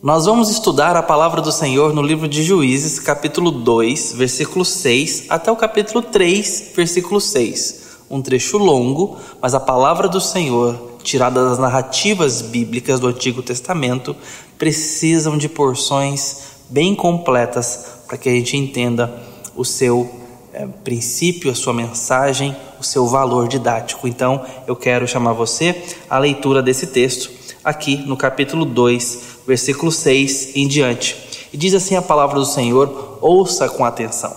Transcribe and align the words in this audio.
Nós 0.00 0.26
vamos 0.26 0.48
estudar 0.48 0.94
a 0.94 1.02
palavra 1.02 1.42
do 1.42 1.50
Senhor 1.50 1.92
no 1.92 2.02
livro 2.02 2.28
de 2.28 2.44
Juízes, 2.44 3.00
capítulo 3.00 3.50
2, 3.50 4.12
versículo 4.12 4.64
6, 4.64 5.24
até 5.28 5.50
o 5.50 5.56
capítulo 5.56 6.00
3, 6.02 6.70
versículo 6.76 7.20
6. 7.20 8.04
Um 8.08 8.22
trecho 8.22 8.58
longo, 8.58 9.16
mas 9.42 9.54
a 9.54 9.60
palavra 9.60 10.06
do 10.06 10.20
Senhor, 10.20 10.98
tirada 11.02 11.44
das 11.44 11.58
narrativas 11.58 12.40
bíblicas 12.40 13.00
do 13.00 13.08
Antigo 13.08 13.42
Testamento, 13.42 14.14
precisam 14.56 15.36
de 15.36 15.48
porções 15.48 16.42
bem 16.70 16.94
completas 16.94 18.02
para 18.06 18.16
que 18.16 18.28
a 18.28 18.32
gente 18.32 18.56
entenda 18.56 19.12
o 19.56 19.64
seu 19.64 20.08
é, 20.52 20.64
princípio, 20.64 21.50
a 21.50 21.56
sua 21.56 21.74
mensagem, 21.74 22.56
o 22.78 22.84
seu 22.84 23.04
valor 23.08 23.48
didático. 23.48 24.06
Então, 24.06 24.46
eu 24.64 24.76
quero 24.76 25.08
chamar 25.08 25.32
você 25.32 25.74
à 26.08 26.20
leitura 26.20 26.62
desse 26.62 26.86
texto 26.86 27.36
aqui 27.64 27.96
no 27.96 28.16
capítulo 28.16 28.64
2, 28.64 29.37
versículo 29.48 29.90
6 29.90 30.54
em 30.54 30.68
diante. 30.68 31.16
E 31.50 31.56
diz 31.56 31.72
assim 31.72 31.96
a 31.96 32.02
palavra 32.02 32.38
do 32.38 32.44
Senhor: 32.44 33.18
ouça 33.22 33.66
com 33.66 33.82
atenção. 33.82 34.36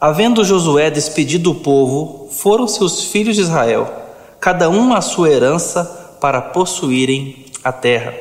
Havendo 0.00 0.44
Josué 0.44 0.90
despedido 0.90 1.52
o 1.52 1.54
povo, 1.54 2.28
foram-se 2.32 2.82
os 2.82 3.04
filhos 3.04 3.36
de 3.36 3.42
Israel, 3.42 3.88
cada 4.40 4.68
um 4.68 4.92
a 4.92 5.00
sua 5.00 5.30
herança, 5.30 5.84
para 6.20 6.42
possuírem 6.42 7.46
a 7.62 7.70
terra. 7.70 8.12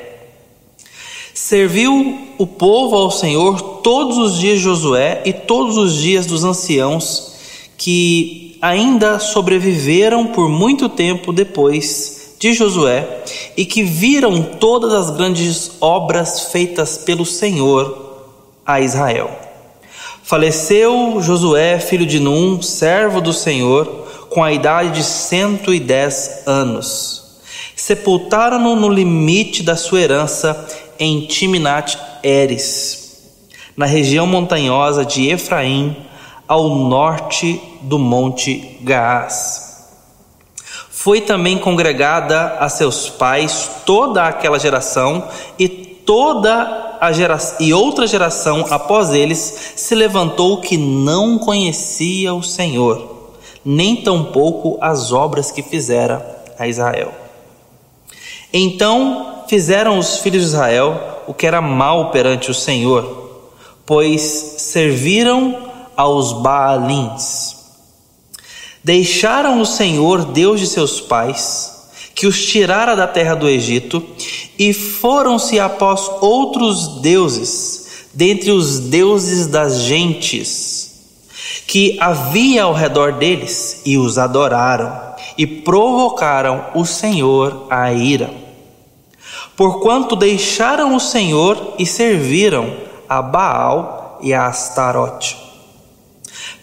Serviu 1.34 2.18
o 2.38 2.46
povo 2.46 2.96
ao 2.96 3.10
Senhor 3.10 3.60
todos 3.82 4.18
os 4.18 4.38
dias 4.38 4.58
de 4.58 4.64
Josué 4.66 5.24
e 5.26 5.34
todos 5.34 5.78
os 5.78 5.96
dias 5.96 6.26
dos 6.26 6.44
anciãos 6.44 7.34
que 7.78 8.58
ainda 8.62 9.20
sobreviveram 9.20 10.28
por 10.28 10.50
muito 10.50 10.90
tempo 10.90 11.32
depois 11.32 12.19
de 12.40 12.54
Josué 12.54 13.06
e 13.58 13.66
que 13.66 13.84
viram 13.84 14.42
todas 14.42 14.94
as 14.94 15.12
grandes 15.12 15.74
obras 15.82 16.52
feitas 16.52 16.98
pelo 16.98 17.26
Senhor 17.26 18.24
a 18.66 18.80
Israel. 18.80 19.30
Faleceu 20.24 21.20
Josué, 21.22 21.80
filho 21.80 22.06
de 22.06 22.20
Num, 22.20 22.62
servo 22.62 23.20
do 23.20 23.34
Senhor, 23.34 24.08
com 24.30 24.44
a 24.44 24.54
idade 24.54 24.92
de 24.92 25.04
cento 25.04 25.74
e 25.74 25.80
dez 25.80 26.44
anos. 26.46 27.42
Sepultaram-no 27.76 28.76
no 28.76 28.90
limite 28.90 29.64
da 29.64 29.76
sua 29.76 30.00
herança 30.00 30.68
em 30.98 31.26
Timnat 31.26 31.98
Eres, 32.24 33.18
na 33.76 33.86
região 33.86 34.28
montanhosa 34.28 35.04
de 35.04 35.30
Efraim, 35.30 35.96
ao 36.48 36.70
norte 36.70 37.60
do 37.82 37.98
monte 37.98 38.78
Gaás. 38.82 39.69
Foi 41.02 41.22
também 41.22 41.58
congregada 41.58 42.58
a 42.60 42.68
seus 42.68 43.08
pais 43.10 43.70
toda 43.86 44.28
aquela 44.28 44.60
geração 44.60 45.30
e 45.58 45.70
toda 45.70 46.98
a 47.00 47.14
geração 47.14 47.56
e 47.62 47.74
outra 47.74 48.06
geração 48.06 48.66
após 48.70 49.14
eles 49.14 49.38
se 49.78 49.96
levantou 49.96 50.60
que 50.60 50.76
não 50.78 51.38
conhecia 51.38 52.34
o 52.34 52.44
Senhor, 52.44 53.32
nem 53.64 53.96
tampouco 53.96 54.78
as 54.82 55.14
obras 55.14 55.52
que 55.52 55.64
fizera 55.64 56.44
a 56.60 56.68
Israel. 56.68 57.14
Então 58.52 59.46
fizeram 59.48 59.98
os 59.98 60.18
filhos 60.18 60.42
de 60.42 60.48
Israel 60.50 61.22
o 61.26 61.34
que 61.34 61.48
era 61.48 61.62
mal 61.62 62.12
perante 62.12 62.52
o 62.52 62.54
Senhor, 62.54 63.48
pois 63.86 64.22
serviram 64.22 65.60
aos 65.96 66.34
Baalins 66.34 67.59
Deixaram 68.84 69.60
o 69.60 69.66
Senhor, 69.66 70.24
Deus 70.26 70.60
de 70.60 70.68
seus 70.68 71.02
pais, 71.02 71.90
que 72.16 72.26
os 72.26 72.46
tirara 72.46 72.96
da 72.96 73.08
terra 73.08 73.36
do 73.36 73.48
Egito, 73.48 74.02
e 74.58 74.74
foram-se 74.74 75.60
após 75.60 76.10
outros 76.22 77.02
deuses, 77.02 78.08
dentre 78.14 78.52
os 78.52 78.80
deuses 78.80 79.48
das 79.48 79.80
gentes, 79.82 80.92
que 81.68 81.98
havia 82.00 82.64
ao 82.64 82.74
redor 82.74 83.14
deles, 83.14 83.82
e 83.86 83.98
os 83.98 84.18
adoraram, 84.18 84.98
e 85.38 85.46
provocaram 85.46 86.66
o 86.74 86.86
Senhor 86.86 87.68
a 87.70 87.92
ira. 87.92 88.34
Porquanto 89.58 90.16
deixaram 90.16 90.96
o 90.96 91.00
Senhor 91.02 91.76
e 91.78 91.86
serviram 91.86 92.74
a 93.10 93.22
Baal 93.22 94.20
e 94.22 94.34
a 94.34 94.48
Astarote 94.48 95.49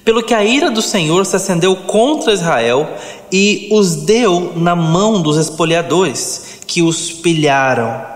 pelo 0.06 0.22
que 0.22 0.32
a 0.32 0.44
ira 0.44 0.70
do 0.70 0.80
Senhor 0.80 1.26
se 1.26 1.34
acendeu 1.34 1.74
contra 1.74 2.32
Israel 2.32 2.88
e 3.32 3.68
os 3.72 3.96
deu 3.96 4.52
na 4.54 4.76
mão 4.76 5.20
dos 5.20 5.36
espoliadores, 5.36 6.60
que 6.64 6.80
os 6.80 7.10
pilharam, 7.10 8.06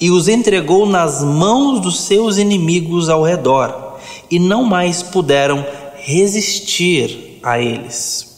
e 0.00 0.12
os 0.12 0.28
entregou 0.28 0.86
nas 0.86 1.24
mãos 1.24 1.80
dos 1.80 2.02
seus 2.02 2.38
inimigos 2.38 3.08
ao 3.08 3.24
redor, 3.24 3.98
e 4.30 4.38
não 4.38 4.62
mais 4.62 5.02
puderam 5.02 5.66
resistir 5.96 7.40
a 7.42 7.58
eles. 7.58 8.28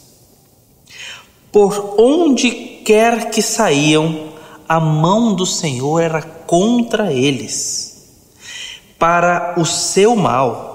Por 1.52 1.96
onde 1.98 2.50
quer 2.82 3.28
que 3.28 3.42
saíam, 3.42 4.32
a 4.66 4.80
mão 4.80 5.34
do 5.34 5.44
Senhor 5.44 6.00
era 6.00 6.22
contra 6.22 7.12
eles, 7.12 8.08
para 8.98 9.52
o 9.58 9.66
seu 9.66 10.16
mal 10.16 10.71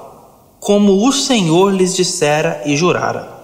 como 0.60 1.08
o 1.08 1.12
Senhor 1.12 1.74
lhes 1.74 1.96
dissera 1.96 2.62
e 2.66 2.76
jurara. 2.76 3.36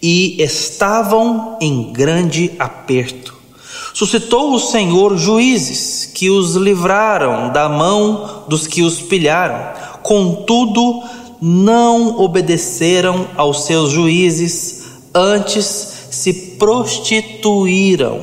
E 0.00 0.40
estavam 0.42 1.56
em 1.60 1.92
grande 1.92 2.52
aperto. 2.58 3.36
Suscitou 3.92 4.54
o 4.54 4.60
Senhor 4.60 5.16
juízes 5.16 6.08
que 6.14 6.30
os 6.30 6.54
livraram 6.54 7.52
da 7.52 7.68
mão 7.68 8.44
dos 8.48 8.66
que 8.66 8.82
os 8.82 9.00
pilharam, 9.00 9.72
contudo, 10.02 11.02
não 11.40 12.20
obedeceram 12.20 13.26
aos 13.36 13.64
seus 13.64 13.90
juízes, 13.90 14.84
antes 15.14 15.64
se 16.10 16.32
prostituíram 16.32 18.20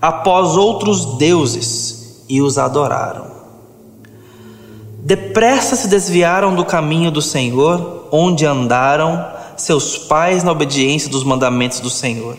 após 0.00 0.56
outros 0.56 1.18
deuses 1.18 2.24
e 2.28 2.40
os 2.40 2.56
adoraram. 2.56 3.29
Depressa 5.02 5.76
se 5.76 5.88
desviaram 5.88 6.54
do 6.54 6.64
caminho 6.64 7.10
do 7.10 7.22
Senhor, 7.22 8.08
onde 8.12 8.44
andaram 8.44 9.26
seus 9.56 9.96
pais 9.96 10.44
na 10.44 10.52
obediência 10.52 11.08
dos 11.08 11.24
mandamentos 11.24 11.80
do 11.80 11.88
Senhor, 11.88 12.38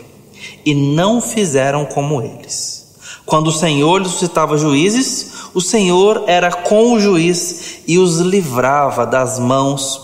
e 0.65 0.73
não 0.73 1.19
fizeram 1.19 1.85
como 1.85 2.21
eles. 2.21 2.95
Quando 3.25 3.47
o 3.47 3.51
Senhor 3.51 3.99
lhes 3.99 4.11
suscitava 4.11 4.57
juízes, 4.57 5.49
o 5.53 5.61
Senhor 5.61 6.23
era 6.27 6.51
com 6.51 6.93
o 6.93 6.99
juiz 6.99 7.79
e 7.87 7.97
os 7.97 8.19
livrava 8.19 9.05
das 9.05 9.39
mãos 9.39 9.99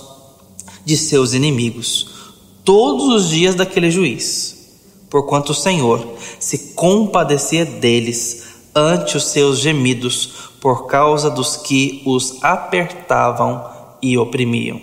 de 0.83 0.97
seus 0.97 1.33
inimigos, 1.33 2.09
todos 2.63 3.07
os 3.07 3.29
dias 3.29 3.55
daquele 3.55 3.91
juiz, 3.91 4.55
porquanto 5.09 5.51
o 5.51 5.55
Senhor 5.55 6.15
se 6.39 6.73
compadecia 6.73 7.65
deles 7.65 8.43
ante 8.77 9.17
os 9.17 9.25
seus 9.25 9.59
gemidos 9.59 10.29
por 10.61 10.87
causa 10.87 11.29
dos 11.29 11.57
que 11.57 12.01
os 12.05 12.43
apertavam 12.43 13.63
e 14.01 14.17
oprimiam. 14.17 14.79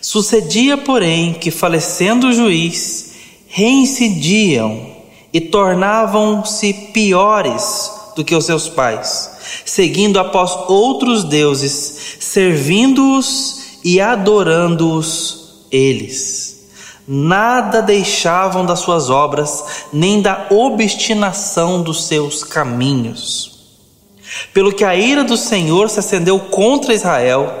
Sucedia, 0.00 0.76
porém, 0.76 1.34
que 1.34 1.50
falecendo 1.50 2.28
o 2.28 2.32
juiz, 2.32 3.14
reincidiam 3.48 4.94
e 5.32 5.40
tornavam-se 5.40 6.72
piores 6.92 7.90
do 8.14 8.24
que 8.24 8.34
os 8.34 8.44
seus 8.44 8.68
pais, 8.68 9.30
seguindo 9.64 10.18
após 10.18 10.52
outros 10.68 11.24
deuses, 11.24 12.16
servindo-os 12.20 13.78
e 13.82 14.00
adorando-os 14.00 15.66
eles. 15.70 16.53
Nada 17.06 17.82
deixavam 17.82 18.64
das 18.64 18.80
suas 18.80 19.10
obras, 19.10 19.86
nem 19.92 20.22
da 20.22 20.46
obstinação 20.50 21.82
dos 21.82 22.06
seus 22.06 22.42
caminhos. 22.42 23.54
Pelo 24.52 24.72
que 24.72 24.84
a 24.84 24.96
ira 24.96 25.22
do 25.22 25.36
Senhor 25.36 25.90
se 25.90 26.00
acendeu 26.00 26.40
contra 26.40 26.94
Israel 26.94 27.52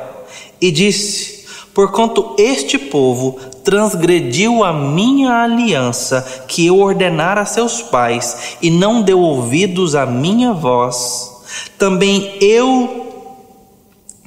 e 0.60 0.70
disse: 0.70 1.44
Porquanto 1.74 2.34
este 2.38 2.78
povo 2.78 3.38
transgrediu 3.62 4.64
a 4.64 4.72
minha 4.72 5.42
aliança 5.42 6.44
que 6.48 6.66
eu 6.66 6.78
ordenara 6.78 7.42
a 7.42 7.46
seus 7.46 7.82
pais 7.82 8.56
e 8.62 8.70
não 8.70 9.02
deu 9.02 9.20
ouvidos 9.20 9.94
à 9.94 10.06
minha 10.06 10.52
voz, 10.52 11.30
também 11.78 12.38
eu 12.40 13.03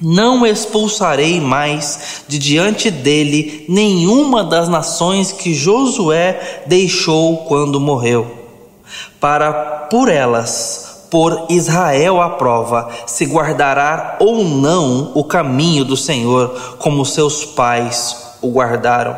não 0.00 0.46
expulsarei 0.46 1.40
mais 1.40 2.22
de 2.28 2.38
diante 2.38 2.90
dele 2.90 3.64
nenhuma 3.68 4.44
das 4.44 4.68
nações 4.68 5.32
que 5.32 5.52
Josué 5.52 6.62
deixou 6.66 7.38
quando 7.38 7.80
morreu, 7.80 8.26
para 9.20 9.52
por 9.90 10.08
elas 10.08 10.86
por 11.10 11.46
Israel 11.48 12.20
à 12.20 12.30
prova, 12.30 12.90
se 13.06 13.24
guardará 13.24 14.18
ou 14.20 14.44
não 14.44 15.12
o 15.14 15.24
caminho 15.24 15.84
do 15.84 15.96
Senhor, 15.96 16.76
como 16.78 17.04
seus 17.04 17.44
pais 17.44 18.34
o 18.42 18.50
guardaram. 18.50 19.16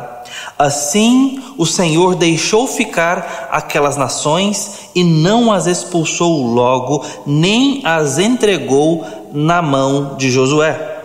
Assim 0.57 1.43
o 1.57 1.65
Senhor 1.65 2.15
deixou 2.15 2.65
ficar 2.65 3.49
aquelas 3.51 3.97
nações 3.97 4.89
e 4.95 5.03
não 5.03 5.51
as 5.51 5.67
expulsou 5.67 6.45
logo, 6.47 7.03
nem 7.25 7.81
as 7.83 8.17
entregou 8.17 9.05
na 9.31 9.61
mão 9.61 10.15
de 10.17 10.29
Josué. 10.29 10.99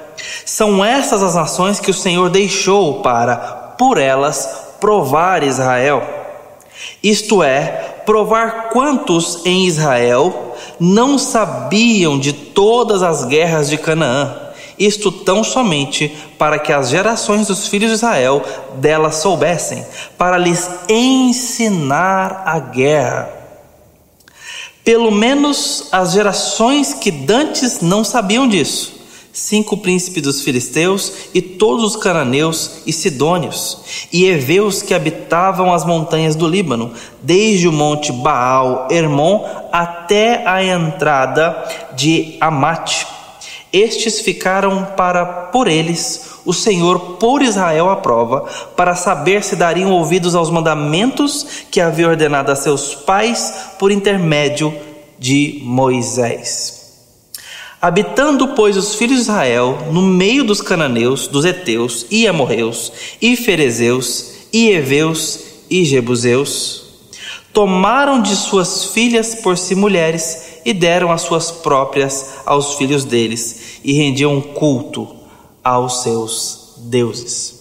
São 0.44 0.84
essas 0.84 1.22
as 1.22 1.34
nações 1.34 1.80
que 1.80 1.90
o 1.90 1.94
Senhor 1.94 2.30
deixou 2.30 3.00
para, 3.00 3.36
por 3.78 3.98
elas, 3.98 4.74
provar 4.80 5.42
Israel. 5.42 6.02
Isto 7.02 7.42
é, 7.42 8.00
provar 8.04 8.70
quantos 8.70 9.44
em 9.44 9.66
Israel 9.66 10.54
não 10.78 11.18
sabiam 11.18 12.18
de 12.18 12.32
todas 12.32 13.02
as 13.02 13.24
guerras 13.24 13.68
de 13.68 13.76
Canaã 13.76 14.46
isto 14.78 15.10
tão 15.10 15.42
somente 15.42 16.14
para 16.38 16.58
que 16.58 16.72
as 16.72 16.90
gerações 16.90 17.46
dos 17.46 17.66
filhos 17.66 17.88
de 17.90 17.94
Israel 17.96 18.42
dela 18.74 19.10
soubessem, 19.10 19.84
para 20.18 20.36
lhes 20.36 20.68
ensinar 20.88 22.42
a 22.44 22.58
guerra. 22.58 23.35
Pelo 24.86 25.10
menos 25.10 25.88
as 25.90 26.12
gerações 26.12 26.94
que 26.94 27.10
dantes 27.10 27.80
não 27.80 28.04
sabiam 28.04 28.46
disso, 28.46 29.00
cinco 29.32 29.78
príncipes 29.78 30.22
dos 30.22 30.42
filisteus 30.42 31.12
e 31.34 31.42
todos 31.42 31.82
os 31.82 31.96
cananeus 31.96 32.82
e 32.86 32.92
sidônios 32.92 34.06
e 34.12 34.26
heveus 34.26 34.82
que 34.82 34.94
habitavam 34.94 35.74
as 35.74 35.84
montanhas 35.84 36.36
do 36.36 36.46
Líbano, 36.46 36.92
desde 37.20 37.66
o 37.66 37.72
monte 37.72 38.12
Baal, 38.12 38.86
Hermon, 38.88 39.44
até 39.72 40.46
a 40.46 40.62
entrada 40.62 41.64
de 41.96 42.36
Amate 42.40 43.15
estes 43.76 44.20
ficaram 44.20 44.88
para, 44.96 45.24
por 45.24 45.68
eles, 45.68 46.36
o 46.44 46.52
Senhor 46.52 47.16
por 47.18 47.42
Israel 47.42 47.90
à 47.90 47.96
prova, 47.96 48.48
para 48.76 48.94
saber 48.94 49.42
se 49.42 49.56
dariam 49.56 49.90
ouvidos 49.90 50.34
aos 50.34 50.50
mandamentos 50.50 51.46
que 51.70 51.80
havia 51.80 52.08
ordenado 52.08 52.52
a 52.52 52.56
seus 52.56 52.94
pais 52.94 53.52
por 53.78 53.90
intermédio 53.90 54.74
de 55.18 55.60
Moisés. 55.64 56.76
Habitando, 57.80 58.48
pois, 58.48 58.76
os 58.76 58.94
filhos 58.94 59.16
de 59.16 59.22
Israel 59.22 59.78
no 59.92 60.02
meio 60.02 60.44
dos 60.44 60.60
cananeus, 60.60 61.28
dos 61.28 61.44
heteus 61.44 62.06
e 62.10 62.26
amorreus, 62.26 62.92
e 63.20 63.36
ferezeus, 63.36 64.48
e 64.52 64.70
heveus 64.70 65.40
e 65.68 65.84
jebuseus, 65.84 66.84
tomaram 67.52 68.20
de 68.20 68.34
suas 68.34 68.86
filhas 68.86 69.36
por 69.36 69.56
si 69.56 69.74
mulheres 69.74 70.55
e 70.66 70.74
deram 70.74 71.12
as 71.12 71.22
suas 71.22 71.52
próprias 71.52 72.38
aos 72.44 72.74
filhos 72.74 73.04
deles 73.04 73.78
e 73.84 73.92
rendiam 73.92 74.40
culto 74.40 75.06
aos 75.62 76.02
seus 76.02 76.74
deuses. 76.78 77.54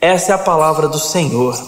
Essa 0.00 0.30
é 0.30 0.34
a 0.36 0.38
palavra 0.38 0.88
do 0.88 1.00
Senhor, 1.00 1.60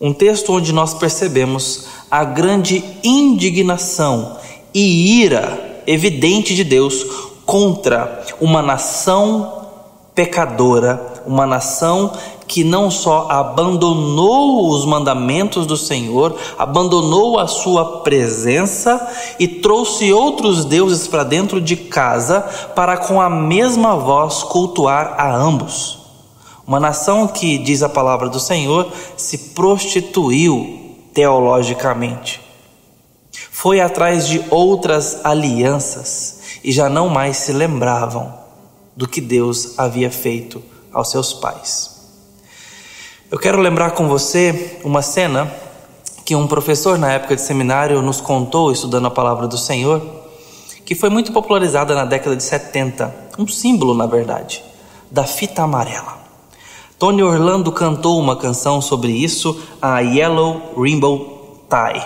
um 0.00 0.14
texto 0.14 0.54
onde 0.54 0.72
nós 0.72 0.94
percebemos 0.94 1.84
a 2.10 2.24
grande 2.24 2.82
indignação 3.04 4.38
e 4.72 5.20
ira 5.20 5.82
evidente 5.86 6.54
de 6.54 6.64
Deus 6.64 7.04
contra 7.44 8.24
uma 8.40 8.62
nação 8.62 9.68
pecadora, 10.14 11.11
uma 11.26 11.46
nação 11.46 12.12
que 12.46 12.62
não 12.62 12.90
só 12.90 13.28
abandonou 13.30 14.68
os 14.70 14.84
mandamentos 14.84 15.64
do 15.64 15.76
Senhor, 15.76 16.36
abandonou 16.58 17.38
a 17.38 17.46
sua 17.46 18.00
presença 18.02 19.08
e 19.38 19.48
trouxe 19.48 20.12
outros 20.12 20.64
deuses 20.64 21.08
para 21.08 21.24
dentro 21.24 21.60
de 21.60 21.76
casa 21.76 22.40
para 22.74 22.98
com 22.98 23.20
a 23.20 23.30
mesma 23.30 23.96
voz 23.96 24.42
cultuar 24.42 25.14
a 25.16 25.34
ambos. 25.34 25.98
Uma 26.66 26.78
nação 26.78 27.26
que, 27.26 27.58
diz 27.58 27.82
a 27.82 27.88
palavra 27.88 28.28
do 28.28 28.38
Senhor, 28.38 28.92
se 29.16 29.38
prostituiu 29.54 30.94
teologicamente. 31.14 32.40
Foi 33.50 33.80
atrás 33.80 34.26
de 34.26 34.44
outras 34.50 35.24
alianças 35.24 36.40
e 36.62 36.70
já 36.70 36.88
não 36.88 37.08
mais 37.08 37.38
se 37.38 37.52
lembravam 37.52 38.34
do 38.94 39.08
que 39.08 39.20
Deus 39.20 39.78
havia 39.78 40.10
feito 40.10 40.71
aos 40.92 41.10
seus 41.10 41.32
pais. 41.32 41.90
Eu 43.30 43.38
quero 43.38 43.58
lembrar 43.58 43.92
com 43.92 44.08
você 44.08 44.78
uma 44.84 45.00
cena 45.00 45.50
que 46.24 46.36
um 46.36 46.46
professor 46.46 46.98
na 46.98 47.12
época 47.12 47.34
de 47.34 47.42
seminário 47.42 48.00
nos 48.02 48.20
contou, 48.20 48.70
estudando 48.70 49.06
a 49.06 49.10
palavra 49.10 49.48
do 49.48 49.56
Senhor, 49.56 50.02
que 50.84 50.94
foi 50.94 51.08
muito 51.08 51.32
popularizada 51.32 51.94
na 51.94 52.04
década 52.04 52.36
de 52.36 52.42
70, 52.42 53.14
um 53.38 53.46
símbolo, 53.46 53.94
na 53.94 54.06
verdade, 54.06 54.62
da 55.10 55.24
fita 55.24 55.62
amarela. 55.62 56.18
Tony 56.98 57.22
Orlando 57.22 57.72
cantou 57.72 58.18
uma 58.18 58.36
canção 58.36 58.80
sobre 58.80 59.12
isso, 59.12 59.60
a 59.80 60.00
Yellow 60.00 60.74
Rainbow 60.76 61.64
Tie. 61.68 62.02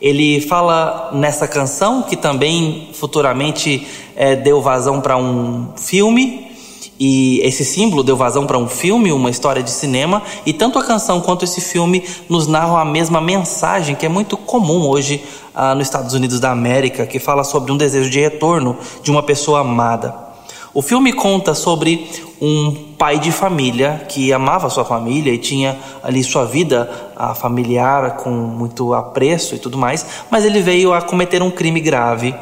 Ele 0.00 0.40
fala 0.40 1.10
nessa 1.12 1.46
canção, 1.46 2.02
que 2.02 2.16
também 2.16 2.90
futuramente 2.94 3.86
é, 4.16 4.34
deu 4.34 4.60
vazão 4.60 5.00
para 5.00 5.16
um 5.16 5.68
filme, 5.76 6.53
e 6.98 7.40
esse 7.42 7.64
símbolo 7.64 8.02
deu 8.02 8.16
vazão 8.16 8.46
para 8.46 8.58
um 8.58 8.68
filme, 8.68 9.12
uma 9.12 9.30
história 9.30 9.62
de 9.62 9.70
cinema, 9.70 10.22
e 10.46 10.52
tanto 10.52 10.78
a 10.78 10.84
canção 10.84 11.20
quanto 11.20 11.44
esse 11.44 11.60
filme 11.60 12.04
nos 12.28 12.46
narram 12.46 12.76
a 12.76 12.84
mesma 12.84 13.20
mensagem 13.20 13.96
que 13.96 14.06
é 14.06 14.08
muito 14.08 14.36
comum 14.36 14.86
hoje 14.88 15.22
ah, 15.54 15.74
nos 15.74 15.86
Estados 15.86 16.14
Unidos 16.14 16.38
da 16.38 16.50
América, 16.50 17.06
que 17.06 17.18
fala 17.18 17.42
sobre 17.42 17.72
um 17.72 17.76
desejo 17.76 18.08
de 18.08 18.20
retorno 18.20 18.76
de 19.02 19.10
uma 19.10 19.22
pessoa 19.22 19.60
amada. 19.60 20.14
O 20.72 20.82
filme 20.82 21.12
conta 21.12 21.54
sobre 21.54 22.08
um 22.40 22.72
pai 22.98 23.18
de 23.18 23.30
família 23.30 24.04
que 24.08 24.32
amava 24.32 24.68
sua 24.68 24.84
família 24.84 25.32
e 25.32 25.38
tinha 25.38 25.78
ali 26.02 26.22
sua 26.22 26.44
vida 26.44 26.90
ah, 27.16 27.34
familiar 27.34 28.16
com 28.16 28.30
muito 28.30 28.92
apreço 28.92 29.54
e 29.54 29.58
tudo 29.58 29.78
mais, 29.78 30.04
mas 30.30 30.44
ele 30.44 30.60
veio 30.60 30.92
a 30.92 31.00
cometer 31.00 31.42
um 31.42 31.50
crime 31.50 31.80
grave 31.80 32.34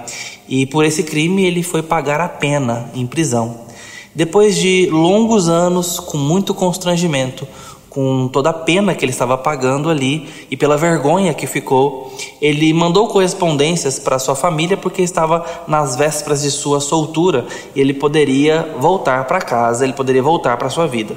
e 0.48 0.66
por 0.66 0.84
esse 0.84 1.02
crime 1.02 1.44
ele 1.44 1.62
foi 1.62 1.82
pagar 1.82 2.20
a 2.20 2.28
pena 2.28 2.90
em 2.94 3.06
prisão. 3.06 3.71
Depois 4.14 4.56
de 4.56 4.88
longos 4.90 5.48
anos 5.48 5.98
com 5.98 6.18
muito 6.18 6.52
constrangimento, 6.52 7.46
com 7.88 8.26
toda 8.28 8.50
a 8.50 8.54
pena 8.54 8.94
que 8.94 9.04
ele 9.04 9.12
estava 9.12 9.36
pagando 9.36 9.90
ali 9.90 10.26
e 10.50 10.56
pela 10.56 10.78
vergonha 10.78 11.34
que 11.34 11.46
ficou, 11.46 12.10
ele 12.40 12.72
mandou 12.72 13.08
correspondências 13.08 13.98
para 13.98 14.18
sua 14.18 14.34
família 14.34 14.78
porque 14.78 15.02
estava 15.02 15.44
nas 15.68 15.94
vésperas 15.96 16.40
de 16.40 16.50
sua 16.50 16.80
soltura 16.80 17.46
e 17.74 17.80
ele 17.80 17.92
poderia 17.92 18.76
voltar 18.78 19.26
para 19.26 19.42
casa, 19.42 19.84
ele 19.84 19.92
poderia 19.92 20.22
voltar 20.22 20.56
para 20.56 20.70
sua 20.70 20.86
vida. 20.86 21.14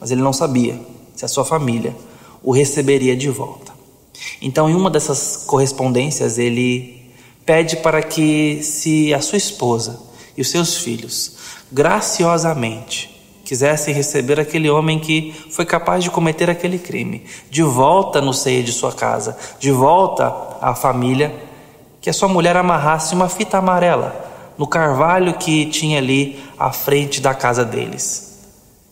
Mas 0.00 0.12
ele 0.12 0.22
não 0.22 0.32
sabia 0.32 0.80
se 1.16 1.24
a 1.24 1.28
sua 1.28 1.44
família 1.44 1.96
o 2.44 2.52
receberia 2.52 3.16
de 3.16 3.28
volta. 3.28 3.72
Então, 4.40 4.70
em 4.70 4.74
uma 4.74 4.90
dessas 4.90 5.44
correspondências, 5.46 6.38
ele 6.38 7.12
pede 7.44 7.76
para 7.76 8.02
que 8.02 8.60
se 8.62 9.12
a 9.12 9.20
sua 9.20 9.38
esposa 9.38 10.07
e 10.38 10.40
os 10.40 10.48
seus 10.48 10.76
filhos 10.76 11.32
graciosamente 11.72 13.12
quisessem 13.44 13.92
receber 13.92 14.38
aquele 14.38 14.70
homem 14.70 15.00
que 15.00 15.34
foi 15.50 15.66
capaz 15.66 16.04
de 16.04 16.10
cometer 16.10 16.48
aquele 16.48 16.78
crime, 16.78 17.24
de 17.50 17.62
volta 17.62 18.20
no 18.20 18.32
seio 18.32 18.62
de 18.62 18.70
sua 18.70 18.92
casa, 18.92 19.36
de 19.58 19.72
volta 19.72 20.32
à 20.60 20.76
família, 20.76 21.34
que 22.00 22.08
a 22.08 22.12
sua 22.12 22.28
mulher 22.28 22.56
amarrasse 22.56 23.14
uma 23.14 23.28
fita 23.28 23.58
amarela 23.58 24.26
no 24.56 24.66
carvalho 24.66 25.34
que 25.34 25.66
tinha 25.66 25.98
ali 25.98 26.38
à 26.56 26.70
frente 26.70 27.20
da 27.20 27.34
casa 27.34 27.64
deles. 27.64 28.38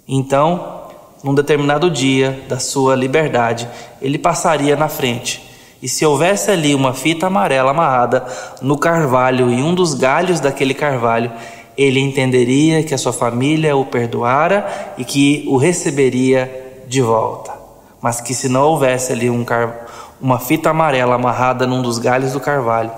Então, 0.08 0.82
num 1.22 1.34
determinado 1.34 1.88
dia 1.88 2.44
da 2.48 2.58
sua 2.58 2.96
liberdade, 2.96 3.68
ele 4.02 4.18
passaria 4.18 4.74
na 4.74 4.88
frente. 4.88 5.45
E 5.82 5.88
se 5.88 6.04
houvesse 6.04 6.50
ali 6.50 6.74
uma 6.74 6.94
fita 6.94 7.26
amarela 7.26 7.70
amarrada 7.70 8.26
no 8.62 8.78
carvalho 8.78 9.50
e 9.50 9.62
um 9.62 9.74
dos 9.74 9.94
galhos 9.94 10.40
daquele 10.40 10.74
carvalho, 10.74 11.30
ele 11.76 12.00
entenderia 12.00 12.82
que 12.82 12.94
a 12.94 12.98
sua 12.98 13.12
família 13.12 13.76
o 13.76 13.84
perdoara 13.84 14.94
e 14.96 15.04
que 15.04 15.44
o 15.46 15.56
receberia 15.56 16.84
de 16.88 17.02
volta. 17.02 17.52
Mas 18.00 18.20
que 18.20 18.34
se 18.34 18.48
não 18.48 18.62
houvesse 18.62 19.12
ali 19.12 19.28
um 19.28 19.44
car... 19.44 19.86
uma 20.20 20.38
fita 20.38 20.70
amarela 20.70 21.14
amarrada 21.14 21.66
num 21.66 21.82
dos 21.82 21.98
galhos 21.98 22.32
do 22.32 22.40
carvalho, 22.40 22.92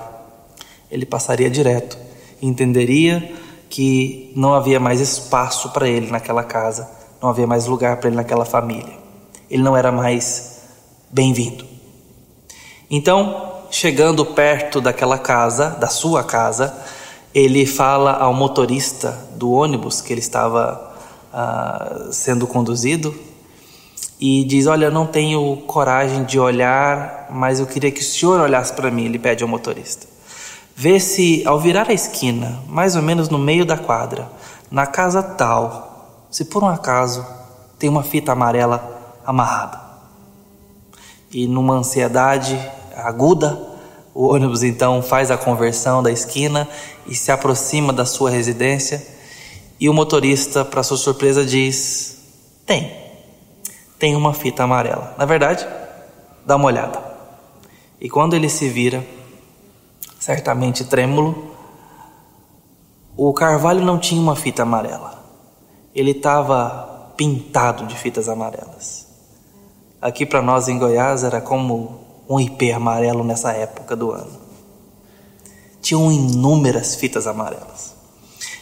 ele 0.90 1.04
passaria 1.04 1.50
direto 1.50 2.08
entenderia 2.40 3.32
que 3.68 4.32
não 4.34 4.54
havia 4.54 4.80
mais 4.80 5.00
espaço 5.00 5.70
para 5.70 5.88
ele 5.88 6.10
naquela 6.10 6.42
casa, 6.42 6.88
não 7.20 7.28
havia 7.28 7.46
mais 7.46 7.66
lugar 7.66 7.98
para 7.98 8.08
ele 8.08 8.16
naquela 8.16 8.44
família. 8.44 8.96
Ele 9.50 9.62
não 9.62 9.76
era 9.76 9.90
mais 9.92 10.62
bem-vindo. 11.10 11.64
Então, 12.90 13.52
chegando 13.70 14.24
perto 14.24 14.80
daquela 14.80 15.18
casa, 15.18 15.70
da 15.70 15.88
sua 15.88 16.24
casa, 16.24 16.74
ele 17.34 17.66
fala 17.66 18.12
ao 18.12 18.32
motorista 18.32 19.28
do 19.34 19.52
ônibus 19.52 20.00
que 20.00 20.12
ele 20.12 20.20
estava 20.20 20.94
uh, 21.32 22.12
sendo 22.12 22.46
conduzido 22.46 23.14
e 24.18 24.44
diz: 24.44 24.66
Olha, 24.66 24.86
eu 24.86 24.90
não 24.90 25.06
tenho 25.06 25.56
coragem 25.66 26.24
de 26.24 26.38
olhar, 26.38 27.26
mas 27.30 27.60
eu 27.60 27.66
queria 27.66 27.90
que 27.90 28.00
o 28.00 28.04
senhor 28.04 28.40
olhasse 28.40 28.72
para 28.72 28.90
mim. 28.90 29.04
Ele 29.04 29.18
pede 29.18 29.42
ao 29.42 29.48
motorista. 29.48 30.06
Vê 30.74 30.98
se, 30.98 31.42
ao 31.46 31.58
virar 31.58 31.88
a 31.88 31.92
esquina, 31.92 32.60
mais 32.66 32.96
ou 32.96 33.02
menos 33.02 33.28
no 33.28 33.38
meio 33.38 33.66
da 33.66 33.76
quadra, 33.76 34.30
na 34.70 34.86
casa 34.86 35.22
tal, 35.22 36.24
se 36.30 36.44
por 36.44 36.62
um 36.62 36.68
acaso 36.68 37.26
tem 37.78 37.90
uma 37.90 38.02
fita 38.02 38.32
amarela 38.32 39.18
amarrada. 39.26 39.80
E 41.30 41.46
numa 41.46 41.74
ansiedade 41.74 42.58
aguda, 43.02 43.58
o 44.14 44.28
ônibus 44.34 44.62
então 44.62 45.02
faz 45.02 45.30
a 45.30 45.38
conversão 45.38 46.02
da 46.02 46.10
esquina 46.10 46.68
e 47.06 47.14
se 47.14 47.30
aproxima 47.30 47.92
da 47.92 48.04
sua 48.04 48.30
residência. 48.30 49.06
E 49.78 49.88
o 49.88 49.94
motorista, 49.94 50.64
para 50.64 50.82
sua 50.82 50.96
surpresa, 50.96 51.44
diz: 51.44 52.18
Tem, 52.66 52.92
tem 53.98 54.16
uma 54.16 54.34
fita 54.34 54.64
amarela. 54.64 55.14
Na 55.16 55.24
verdade, 55.24 55.66
dá 56.44 56.56
uma 56.56 56.66
olhada. 56.66 57.00
E 58.00 58.08
quando 58.08 58.34
ele 58.34 58.48
se 58.48 58.68
vira, 58.68 59.04
certamente 60.18 60.84
trêmulo, 60.84 61.54
o 63.16 63.32
carvalho 63.32 63.84
não 63.84 63.98
tinha 63.98 64.20
uma 64.20 64.34
fita 64.36 64.62
amarela. 64.62 65.22
Ele 65.94 66.12
estava 66.12 67.12
pintado 67.16 67.86
de 67.86 67.96
fitas 67.96 68.28
amarelas. 68.28 69.06
Aqui 70.00 70.24
para 70.24 70.40
nós 70.40 70.68
em 70.68 70.78
Goiás 70.78 71.24
era 71.24 71.40
como 71.40 72.07
um 72.28 72.38
IP 72.38 72.72
amarelo 72.72 73.24
nessa 73.24 73.52
época 73.52 73.96
do 73.96 74.12
ano. 74.12 74.38
Tinham 75.80 76.12
inúmeras 76.12 76.94
fitas 76.94 77.26
amarelas. 77.26 77.96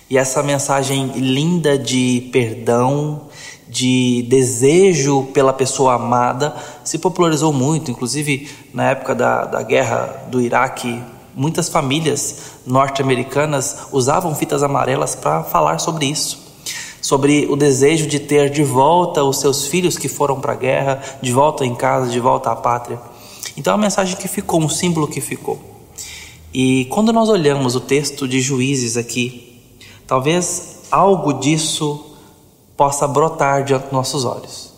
E 0.08 0.16
essa 0.16 0.42
mensagem 0.42 1.08
linda 1.16 1.76
de 1.76 2.28
perdão, 2.32 3.22
de 3.66 4.24
desejo 4.28 5.24
pela 5.34 5.52
pessoa 5.52 5.94
amada, 5.94 6.54
se 6.84 6.98
popularizou 6.98 7.52
muito. 7.52 7.90
Inclusive, 7.90 8.48
na 8.72 8.90
época 8.90 9.14
da, 9.16 9.44
da 9.44 9.62
guerra 9.62 10.26
do 10.30 10.40
Iraque, 10.40 11.02
muitas 11.34 11.68
famílias 11.68 12.36
norte-americanas 12.64 13.88
usavam 13.90 14.32
fitas 14.34 14.62
amarelas 14.62 15.16
para 15.16 15.42
falar 15.42 15.78
sobre 15.78 16.06
isso. 16.06 16.46
Sobre 17.02 17.46
o 17.50 17.56
desejo 17.56 18.06
de 18.06 18.20
ter 18.20 18.48
de 18.48 18.62
volta 18.62 19.24
os 19.24 19.40
seus 19.40 19.66
filhos 19.66 19.98
que 19.98 20.08
foram 20.08 20.40
para 20.40 20.52
a 20.52 20.56
guerra, 20.56 21.02
de 21.20 21.32
volta 21.32 21.66
em 21.66 21.74
casa, 21.74 22.08
de 22.10 22.20
volta 22.20 22.52
à 22.52 22.56
pátria. 22.56 23.00
Então, 23.56 23.74
uma 23.74 23.82
mensagem 23.82 24.16
que 24.16 24.28
ficou, 24.28 24.60
um 24.60 24.68
símbolo 24.68 25.08
que 25.08 25.20
ficou. 25.20 25.58
E 26.52 26.86
quando 26.86 27.12
nós 27.12 27.28
olhamos 27.28 27.74
o 27.74 27.80
texto 27.80 28.26
de 28.26 28.40
Juízes 28.40 28.96
aqui, 28.96 29.60
talvez 30.06 30.80
algo 30.90 31.34
disso 31.34 32.04
possa 32.76 33.06
brotar 33.08 33.64
diante 33.64 33.84
dos 33.84 33.92
nossos 33.92 34.24
olhos. 34.24 34.72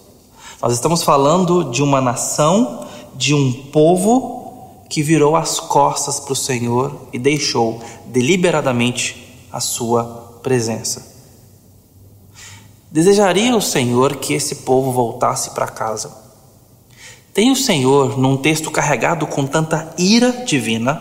Nós 0.60 0.72
estamos 0.72 1.02
falando 1.02 1.70
de 1.70 1.82
uma 1.82 2.00
nação, 2.00 2.86
de 3.14 3.34
um 3.34 3.52
povo 3.52 4.82
que 4.88 5.02
virou 5.02 5.36
as 5.36 5.60
costas 5.60 6.18
para 6.18 6.32
o 6.32 6.36
Senhor 6.36 7.08
e 7.12 7.18
deixou 7.18 7.80
deliberadamente 8.06 9.36
a 9.52 9.60
sua 9.60 10.40
presença. 10.42 11.16
Desejaria 12.90 13.54
o 13.54 13.60
Senhor 13.60 14.16
que 14.16 14.32
esse 14.32 14.56
povo 14.56 14.90
voltasse 14.90 15.50
para 15.50 15.68
casa. 15.68 16.27
Tem 17.38 17.52
o 17.52 17.54
Senhor, 17.54 18.18
num 18.18 18.36
texto 18.36 18.68
carregado 18.68 19.24
com 19.24 19.46
tanta 19.46 19.94
ira 19.96 20.42
divina, 20.44 21.00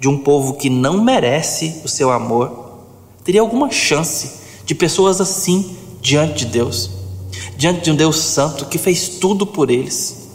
de 0.00 0.08
um 0.08 0.18
povo 0.18 0.54
que 0.54 0.68
não 0.68 1.04
merece 1.04 1.82
o 1.84 1.88
seu 1.88 2.10
amor, 2.10 2.80
teria 3.22 3.40
alguma 3.40 3.70
chance 3.70 4.40
de 4.64 4.74
pessoas 4.74 5.20
assim 5.20 5.76
diante 6.02 6.38
de 6.38 6.46
Deus, 6.46 6.90
diante 7.56 7.82
de 7.82 7.92
um 7.92 7.94
Deus 7.94 8.16
santo 8.18 8.66
que 8.66 8.76
fez 8.76 9.08
tudo 9.20 9.46
por 9.46 9.70
eles, 9.70 10.30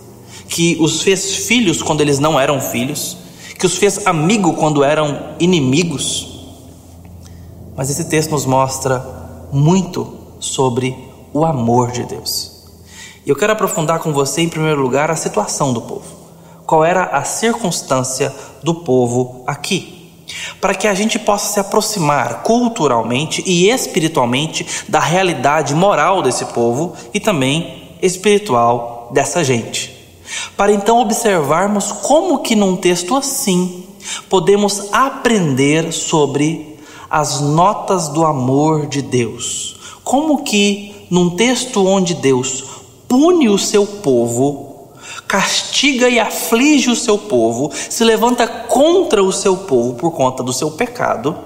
que 0.47 0.77
os 0.79 1.01
fez 1.01 1.35
filhos 1.45 1.83
quando 1.83 1.99
eles 1.99 2.19
não 2.19 2.39
eram 2.39 2.61
filhos, 2.61 3.17
que 3.59 3.65
os 3.65 3.75
fez 3.75 4.07
amigo 4.07 4.53
quando 4.53 4.81
eram 4.81 5.35
inimigos. 5.41 6.39
Mas 7.75 7.89
esse 7.89 8.05
texto 8.05 8.31
nos 8.31 8.45
mostra 8.45 9.05
muito 9.51 10.07
sobre 10.39 10.95
o 11.33 11.43
amor 11.43 11.91
de 11.91 12.05
Deus. 12.05 12.52
Eu 13.25 13.35
quero 13.35 13.53
aprofundar 13.53 13.99
com 13.99 14.11
você, 14.11 14.41
em 14.41 14.49
primeiro 14.49 14.81
lugar, 14.81 15.09
a 15.09 15.15
situação 15.15 15.71
do 15.71 15.81
povo. 15.81 16.23
Qual 16.65 16.83
era 16.83 17.03
a 17.03 17.23
circunstância 17.23 18.33
do 18.61 18.75
povo 18.75 19.43
aqui? 19.47 20.03
para 20.59 20.73
que 20.73 20.87
a 20.87 20.93
gente 20.93 21.19
possa 21.19 21.53
se 21.53 21.59
aproximar 21.59 22.43
culturalmente 22.43 23.43
e 23.45 23.69
espiritualmente 23.69 24.65
da 24.87 24.99
realidade 24.99 25.75
moral 25.75 26.21
desse 26.21 26.45
povo 26.45 26.93
e 27.13 27.19
também 27.19 27.97
espiritual 28.01 29.09
dessa 29.13 29.43
gente. 29.43 29.91
Para 30.55 30.71
então 30.71 30.99
observarmos 30.99 31.91
como 31.91 32.39
que 32.39 32.55
num 32.55 32.75
texto 32.75 33.15
assim 33.15 33.85
podemos 34.29 34.93
aprender 34.93 35.91
sobre 35.91 36.79
as 37.09 37.39
notas 37.41 38.07
do 38.09 38.25
amor 38.25 38.87
de 38.87 39.01
Deus. 39.01 39.77
Como 40.03 40.43
que 40.43 41.07
num 41.09 41.29
texto 41.29 41.85
onde 41.85 42.15
Deus 42.15 42.72
pune 43.13 43.47
o 43.47 43.59
seu 43.59 43.85
povo, 43.85 44.89
castiga 45.27 46.09
e 46.09 46.19
aflige 46.19 46.89
o 46.89 46.95
seu 46.95 47.15
povo, 47.15 47.71
se 47.71 48.03
levanta 48.03 48.47
contra 48.47 49.23
o 49.23 49.31
seu 49.31 49.55
povo 49.55 49.93
por 49.93 50.09
conta 50.13 50.41
do 50.41 50.51
seu 50.51 50.71
pecado, 50.71 51.37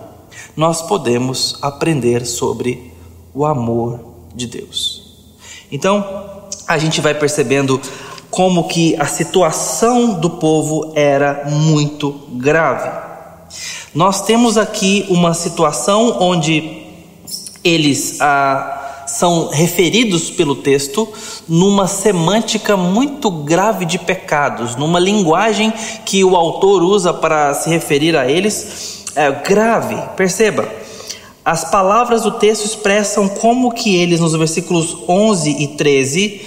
nós 0.56 0.82
podemos 0.82 1.58
aprender 1.62 2.26
sobre 2.26 2.94
o 3.34 3.46
amor 3.46 4.00
de 4.34 4.48
Deus. 4.48 5.28
Então, 5.70 6.48
a 6.66 6.78
gente 6.78 7.02
vai 7.02 7.14
percebendo 7.14 7.82
como 8.32 8.70
que 8.70 8.96
a 8.96 9.06
situação 9.06 10.14
do 10.14 10.30
povo 10.30 10.94
era 10.96 11.50
muito 11.50 12.12
grave. 12.32 12.90
Nós 13.94 14.22
temos 14.22 14.58
aqui 14.58 15.06
uma 15.10 15.34
situação 15.34 16.16
onde 16.22 16.86
eles 17.62 18.22
ah, 18.22 18.77
são 19.08 19.50
referidos 19.50 20.30
pelo 20.30 20.56
texto 20.56 21.08
numa 21.48 21.88
semântica 21.88 22.76
muito 22.76 23.32
grave 23.32 23.86
de 23.86 23.98
pecados, 23.98 24.76
numa 24.76 25.00
linguagem 25.00 25.74
que 26.06 26.24
o 26.24 26.36
autor 26.36 26.84
usa 26.84 27.14
para 27.14 27.54
se 27.54 27.70
referir 27.70 28.16
a 28.16 28.30
eles 28.30 29.06
é 29.16 29.32
grave. 29.32 29.98
Perceba, 30.16 30.70
as 31.44 31.72
palavras 31.72 32.24
do 32.24 32.32
texto 32.32 32.66
expressam 32.66 33.28
como 33.28 33.72
que 33.72 33.96
eles 33.96 34.20
nos 34.20 34.34
versículos 34.34 34.98
11 35.08 35.50
e 35.64 35.68
13 35.70 36.42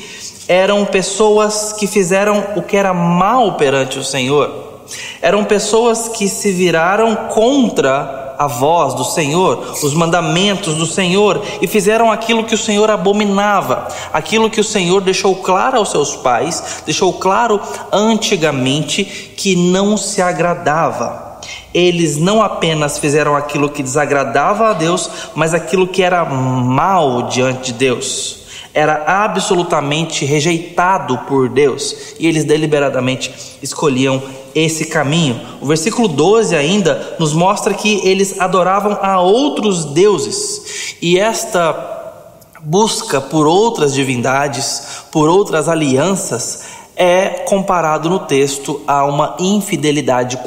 eram 0.46 0.84
pessoas 0.84 1.72
que 1.72 1.86
fizeram 1.86 2.44
o 2.56 2.62
que 2.62 2.76
era 2.76 2.92
mal 2.92 3.54
perante 3.54 3.98
o 3.98 4.04
Senhor. 4.04 4.82
Eram 5.22 5.44
pessoas 5.44 6.08
que 6.08 6.28
se 6.28 6.52
viraram 6.52 7.14
contra 7.28 8.19
a 8.40 8.46
voz 8.46 8.94
do 8.94 9.04
Senhor, 9.04 9.74
os 9.82 9.92
mandamentos 9.92 10.74
do 10.76 10.86
Senhor 10.86 11.42
e 11.60 11.66
fizeram 11.66 12.10
aquilo 12.10 12.42
que 12.42 12.54
o 12.54 12.58
Senhor 12.58 12.90
abominava, 12.90 13.86
aquilo 14.14 14.48
que 14.48 14.58
o 14.58 14.64
Senhor 14.64 15.02
deixou 15.02 15.36
claro 15.36 15.76
aos 15.76 15.90
seus 15.90 16.16
pais, 16.16 16.82
deixou 16.86 17.12
claro 17.12 17.60
antigamente 17.92 19.04
que 19.36 19.54
não 19.54 19.94
se 19.94 20.22
agradava. 20.22 21.38
Eles 21.74 22.16
não 22.16 22.42
apenas 22.42 22.98
fizeram 22.98 23.36
aquilo 23.36 23.68
que 23.68 23.82
desagradava 23.82 24.70
a 24.70 24.72
Deus, 24.72 25.10
mas 25.34 25.52
aquilo 25.52 25.86
que 25.86 26.02
era 26.02 26.24
mal 26.24 27.24
diante 27.24 27.72
de 27.72 27.78
Deus 27.78 28.39
era 28.72 29.04
absolutamente 29.24 30.24
rejeitado 30.24 31.18
por 31.28 31.48
Deus 31.48 32.14
e 32.18 32.26
eles 32.26 32.44
deliberadamente 32.44 33.32
escolhiam 33.62 34.22
esse 34.54 34.86
caminho. 34.86 35.40
O 35.60 35.66
versículo 35.66 36.08
12 36.08 36.54
ainda 36.54 37.16
nos 37.18 37.32
mostra 37.32 37.74
que 37.74 38.00
eles 38.06 38.40
adoravam 38.40 38.98
a 39.02 39.20
outros 39.20 39.86
deuses 39.86 40.96
e 41.02 41.18
esta 41.18 41.98
busca 42.62 43.20
por 43.20 43.46
outras 43.46 43.94
divindades, 43.94 45.04
por 45.10 45.28
outras 45.28 45.68
alianças, 45.68 46.80
é 46.94 47.44
comparado 47.46 48.10
no 48.10 48.18
texto 48.18 48.82
a 48.86 49.06
uma 49.06 49.36
infidelidade 49.38 50.38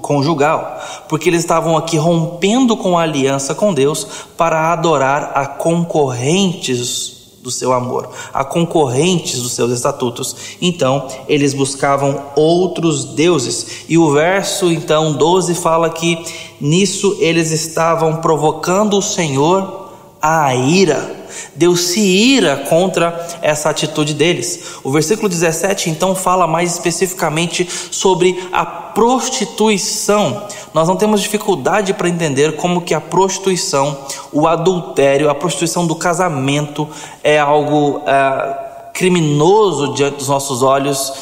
conjugal, 0.00 0.80
porque 1.08 1.28
eles 1.28 1.42
estavam 1.42 1.76
aqui 1.76 1.96
rompendo 1.96 2.76
com 2.76 2.98
a 2.98 3.02
aliança 3.02 3.54
com 3.54 3.72
Deus 3.72 4.04
para 4.36 4.72
adorar 4.72 5.30
a 5.36 5.46
concorrentes 5.46 7.21
do 7.42 7.50
seu 7.50 7.72
amor, 7.72 8.08
a 8.32 8.44
concorrentes 8.44 9.42
dos 9.42 9.52
seus 9.52 9.72
estatutos. 9.72 10.36
Então, 10.60 11.08
eles 11.28 11.52
buscavam 11.52 12.22
outros 12.36 13.04
deuses. 13.04 13.84
E 13.88 13.98
o 13.98 14.12
verso 14.12 14.70
então 14.70 15.12
12 15.12 15.54
fala 15.56 15.90
que 15.90 16.24
nisso 16.60 17.16
eles 17.18 17.50
estavam 17.50 18.18
provocando 18.18 18.96
o 18.96 19.02
Senhor 19.02 19.81
a 20.22 20.54
ira. 20.54 21.22
Deus 21.56 21.80
se 21.80 22.00
ira 22.00 22.56
contra 22.68 23.26
essa 23.42 23.68
atitude 23.68 24.14
deles. 24.14 24.76
O 24.84 24.90
versículo 24.92 25.28
17 25.28 25.90
então 25.90 26.14
fala 26.14 26.46
mais 26.46 26.72
especificamente 26.72 27.68
sobre 27.90 28.48
a 28.52 28.64
prostituição. 28.64 30.46
Nós 30.72 30.86
não 30.86 30.96
temos 30.96 31.20
dificuldade 31.20 31.92
para 31.94 32.08
entender 32.08 32.56
como 32.56 32.82
que 32.82 32.94
a 32.94 33.00
prostituição, 33.00 33.98
o 34.30 34.46
adultério, 34.46 35.28
a 35.28 35.34
prostituição 35.34 35.86
do 35.86 35.96
casamento 35.96 36.88
é 37.24 37.38
algo 37.38 38.02
é, 38.06 38.90
criminoso 38.92 39.94
diante 39.94 40.18
dos 40.18 40.28
nossos 40.28 40.62
olhos, 40.62 41.12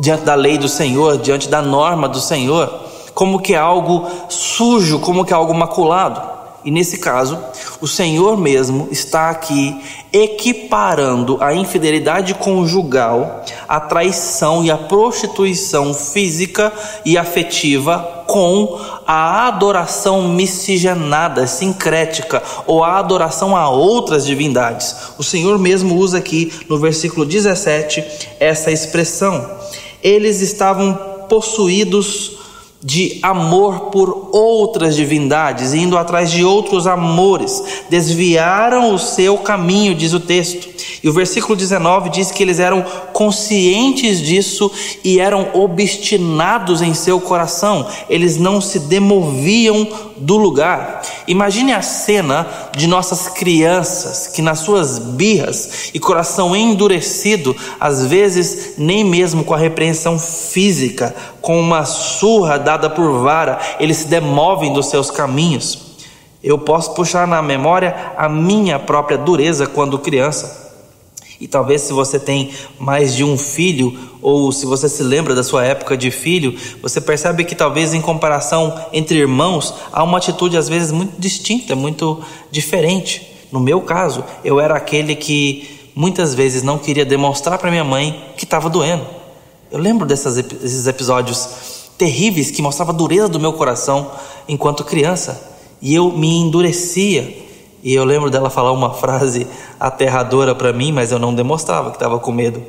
diante 0.00 0.24
da 0.24 0.34
lei 0.34 0.56
do 0.56 0.68
Senhor, 0.68 1.18
diante 1.18 1.48
da 1.48 1.60
norma 1.60 2.08
do 2.08 2.20
Senhor, 2.20 2.80
como 3.14 3.40
que 3.40 3.54
é 3.54 3.58
algo 3.58 4.08
sujo, 4.28 4.98
como 5.00 5.24
que 5.24 5.32
é 5.32 5.36
algo 5.36 5.54
maculado. 5.54 6.32
E 6.64 6.70
nesse 6.70 6.98
caso, 6.98 7.38
O 7.82 7.88
Senhor 7.88 8.38
mesmo 8.38 8.86
está 8.92 9.28
aqui 9.28 9.76
equiparando 10.12 11.36
a 11.40 11.52
infidelidade 11.52 12.32
conjugal, 12.32 13.44
a 13.68 13.80
traição 13.80 14.64
e 14.64 14.70
a 14.70 14.78
prostituição 14.78 15.92
física 15.92 16.72
e 17.04 17.18
afetiva 17.18 18.22
com 18.28 18.78
a 19.04 19.48
adoração 19.48 20.28
miscigenada, 20.28 21.44
sincrética, 21.48 22.40
ou 22.68 22.84
a 22.84 23.00
adoração 23.00 23.56
a 23.56 23.68
outras 23.68 24.24
divindades. 24.24 24.94
O 25.18 25.24
Senhor 25.24 25.58
mesmo 25.58 25.96
usa 25.96 26.18
aqui 26.18 26.52
no 26.68 26.78
versículo 26.78 27.26
17 27.26 28.04
essa 28.38 28.70
expressão. 28.70 29.58
Eles 30.00 30.40
estavam 30.40 30.94
possuídos 31.28 32.41
de 32.82 33.20
amor 33.22 33.90
por 33.90 34.30
outras 34.32 34.96
divindades, 34.96 35.72
indo 35.72 35.96
atrás 35.96 36.30
de 36.30 36.44
outros 36.44 36.86
amores, 36.86 37.62
desviaram 37.88 38.92
o 38.92 38.98
seu 38.98 39.38
caminho, 39.38 39.94
diz 39.94 40.12
o 40.12 40.20
texto. 40.20 40.68
E 41.02 41.08
o 41.08 41.12
versículo 41.12 41.54
19 41.54 42.10
diz 42.10 42.30
que 42.30 42.42
eles 42.42 42.58
eram 42.58 42.82
conscientes 43.12 44.20
disso 44.20 44.70
e 45.04 45.20
eram 45.20 45.48
obstinados 45.52 46.82
em 46.82 46.94
seu 46.94 47.20
coração, 47.20 47.86
eles 48.08 48.36
não 48.36 48.60
se 48.60 48.78
demoviam 48.80 49.86
do 50.16 50.36
lugar. 50.36 51.02
Imagine 51.26 51.72
a 51.72 51.82
cena 51.82 52.46
de 52.76 52.86
nossas 52.86 53.28
crianças 53.28 54.28
que, 54.28 54.40
nas 54.40 54.60
suas 54.60 54.98
birras 54.98 55.90
e 55.92 55.98
coração 55.98 56.54
endurecido, 56.54 57.54
às 57.78 58.06
vezes 58.06 58.74
nem 58.78 59.04
mesmo 59.04 59.44
com 59.44 59.54
a 59.54 59.58
repreensão 59.58 60.18
física, 60.18 61.14
com 61.42 61.60
uma 61.60 61.84
surra 61.84 62.58
dada 62.58 62.88
por 62.88 63.20
vara, 63.20 63.58
eles 63.78 63.98
se 63.98 64.06
demovem 64.06 64.72
dos 64.72 64.86
seus 64.86 65.10
caminhos. 65.10 65.92
Eu 66.42 66.58
posso 66.58 66.94
puxar 66.94 67.26
na 67.26 67.42
memória 67.42 68.12
a 68.16 68.28
minha 68.28 68.78
própria 68.78 69.18
dureza 69.18 69.66
quando 69.66 69.98
criança. 69.98 70.62
E 71.40 71.48
talvez 71.48 71.82
se 71.82 71.92
você 71.92 72.20
tem 72.20 72.52
mais 72.78 73.16
de 73.16 73.24
um 73.24 73.36
filho, 73.36 73.98
ou 74.22 74.52
se 74.52 74.64
você 74.64 74.88
se 74.88 75.02
lembra 75.02 75.34
da 75.34 75.42
sua 75.42 75.64
época 75.64 75.96
de 75.96 76.10
filho, 76.10 76.56
você 76.80 77.00
percebe 77.00 77.44
que 77.44 77.56
talvez 77.56 77.92
em 77.92 78.00
comparação 78.00 78.72
entre 78.92 79.18
irmãos 79.18 79.74
há 79.92 80.04
uma 80.04 80.18
atitude 80.18 80.56
às 80.56 80.68
vezes 80.68 80.92
muito 80.92 81.20
distinta, 81.20 81.74
muito 81.74 82.20
diferente. 82.50 83.26
No 83.50 83.58
meu 83.58 83.80
caso, 83.80 84.24
eu 84.44 84.60
era 84.60 84.76
aquele 84.76 85.16
que 85.16 85.90
muitas 85.96 86.32
vezes 86.32 86.62
não 86.62 86.78
queria 86.78 87.04
demonstrar 87.04 87.58
para 87.58 87.70
minha 87.70 87.84
mãe 87.84 88.24
que 88.36 88.44
estava 88.44 88.70
doendo. 88.70 89.21
Eu 89.72 89.78
lembro 89.78 90.06
desses 90.06 90.86
episódios 90.86 91.48
terríveis 91.96 92.50
que 92.50 92.60
mostrava 92.60 92.92
a 92.92 92.94
dureza 92.94 93.28
do 93.28 93.40
meu 93.40 93.54
coração 93.54 94.10
enquanto 94.46 94.84
criança. 94.84 95.40
E 95.80 95.94
eu 95.94 96.12
me 96.12 96.28
endurecia 96.28 97.42
e 97.82 97.94
eu 97.94 98.04
lembro 98.04 98.30
dela 98.30 98.50
falar 98.50 98.70
uma 98.70 98.92
frase 98.92 99.46
aterradora 99.80 100.54
para 100.54 100.72
mim, 100.74 100.92
mas 100.92 101.10
eu 101.10 101.18
não 101.18 101.34
demonstrava 101.34 101.90
que 101.90 101.96
estava 101.96 102.18
com 102.18 102.30
medo. 102.30 102.62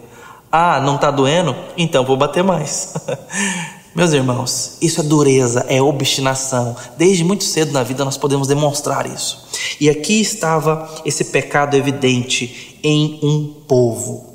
Ah, 0.49 0.79
não 0.79 0.95
está 0.95 1.11
doendo? 1.11 1.53
Então 1.77 2.05
vou 2.05 2.15
bater 2.15 2.43
mais. 2.43 2.93
Meus 3.93 4.11
irmãos, 4.13 4.77
isso 4.81 5.01
é 5.01 5.03
dureza, 5.03 5.65
é 5.67 5.81
obstinação. 5.81 6.75
Desde 6.97 7.23
muito 7.23 7.43
cedo 7.43 7.73
na 7.73 7.83
vida 7.83 8.05
nós 8.05 8.17
podemos 8.17 8.47
demonstrar 8.47 9.05
isso. 9.05 9.45
E 9.79 9.89
aqui 9.89 10.21
estava 10.21 10.89
esse 11.05 11.25
pecado 11.25 11.75
evidente 11.75 12.79
em 12.81 13.19
um 13.21 13.53
povo. 13.67 14.32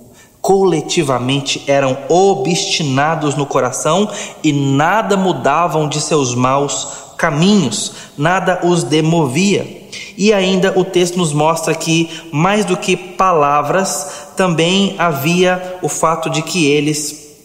Coletivamente 0.48 1.62
eram 1.66 1.94
obstinados 2.08 3.34
no 3.34 3.44
coração 3.44 4.10
e 4.42 4.50
nada 4.50 5.14
mudavam 5.14 5.86
de 5.86 6.00
seus 6.00 6.34
maus 6.34 6.88
caminhos, 7.18 7.92
nada 8.16 8.60
os 8.64 8.82
demovia. 8.82 9.90
E 10.16 10.32
ainda 10.32 10.72
o 10.74 10.86
texto 10.86 11.18
nos 11.18 11.34
mostra 11.34 11.74
que, 11.74 12.08
mais 12.32 12.64
do 12.64 12.78
que 12.78 12.96
palavras, 12.96 14.30
também 14.38 14.94
havia 14.96 15.76
o 15.82 15.88
fato 15.88 16.30
de 16.30 16.40
que 16.40 16.64
eles 16.64 17.36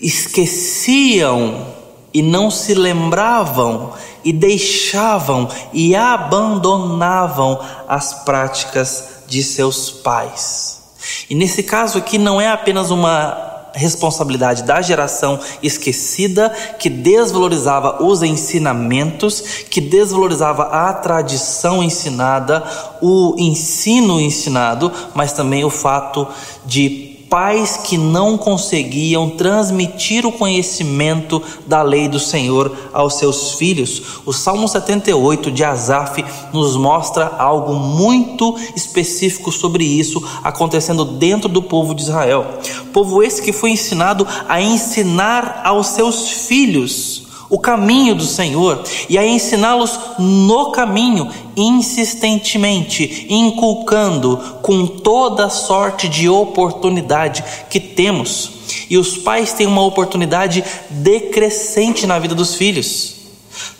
esqueciam 0.00 1.66
e 2.14 2.22
não 2.22 2.50
se 2.50 2.72
lembravam 2.72 3.92
e 4.24 4.32
deixavam 4.32 5.50
e 5.70 5.94
abandonavam 5.94 7.60
as 7.86 8.24
práticas 8.24 9.24
de 9.28 9.42
seus 9.42 9.90
pais. 9.90 10.79
E 11.28 11.34
nesse 11.34 11.62
caso 11.62 11.98
aqui 11.98 12.18
não 12.18 12.40
é 12.40 12.48
apenas 12.48 12.90
uma 12.90 13.50
responsabilidade 13.72 14.62
da 14.64 14.82
geração 14.82 15.38
esquecida 15.62 16.50
que 16.78 16.88
desvalorizava 16.88 18.02
os 18.02 18.22
ensinamentos, 18.22 19.40
que 19.70 19.80
desvalorizava 19.80 20.64
a 20.64 20.92
tradição 20.92 21.82
ensinada, 21.82 22.64
o 23.00 23.34
ensino 23.38 24.20
ensinado, 24.20 24.92
mas 25.14 25.32
também 25.32 25.64
o 25.64 25.70
fato 25.70 26.26
de 26.66 27.09
pais 27.30 27.76
que 27.76 27.96
não 27.96 28.36
conseguiam 28.36 29.30
transmitir 29.30 30.26
o 30.26 30.32
conhecimento 30.32 31.40
da 31.64 31.80
lei 31.80 32.08
do 32.08 32.18
Senhor 32.18 32.76
aos 32.92 33.14
seus 33.14 33.54
filhos. 33.54 34.20
O 34.26 34.32
Salmo 34.32 34.66
78 34.66 35.52
de 35.52 35.62
Asaf 35.62 36.24
nos 36.52 36.76
mostra 36.76 37.26
algo 37.38 37.72
muito 37.74 38.58
específico 38.74 39.52
sobre 39.52 39.84
isso 39.84 40.20
acontecendo 40.42 41.04
dentro 41.04 41.48
do 41.48 41.62
povo 41.62 41.94
de 41.94 42.02
Israel. 42.02 42.58
Povo 42.92 43.22
esse 43.22 43.40
que 43.40 43.52
foi 43.52 43.70
ensinado 43.70 44.26
a 44.48 44.60
ensinar 44.60 45.62
aos 45.64 45.86
seus 45.86 46.28
filhos 46.48 47.29
o 47.50 47.58
caminho 47.58 48.14
do 48.14 48.24
Senhor 48.24 48.82
e 49.08 49.18
a 49.18 49.26
ensiná-los 49.26 49.98
no 50.18 50.70
caminho 50.70 51.28
insistentemente, 51.56 53.26
inculcando 53.28 54.38
com 54.62 54.86
toda 54.86 55.50
sorte 55.50 56.08
de 56.08 56.28
oportunidade 56.28 57.44
que 57.68 57.80
temos. 57.80 58.52
E 58.88 58.96
os 58.96 59.16
pais 59.16 59.52
têm 59.52 59.66
uma 59.66 59.84
oportunidade 59.84 60.64
decrescente 60.88 62.06
na 62.06 62.18
vida 62.18 62.34
dos 62.34 62.54
filhos. 62.54 63.19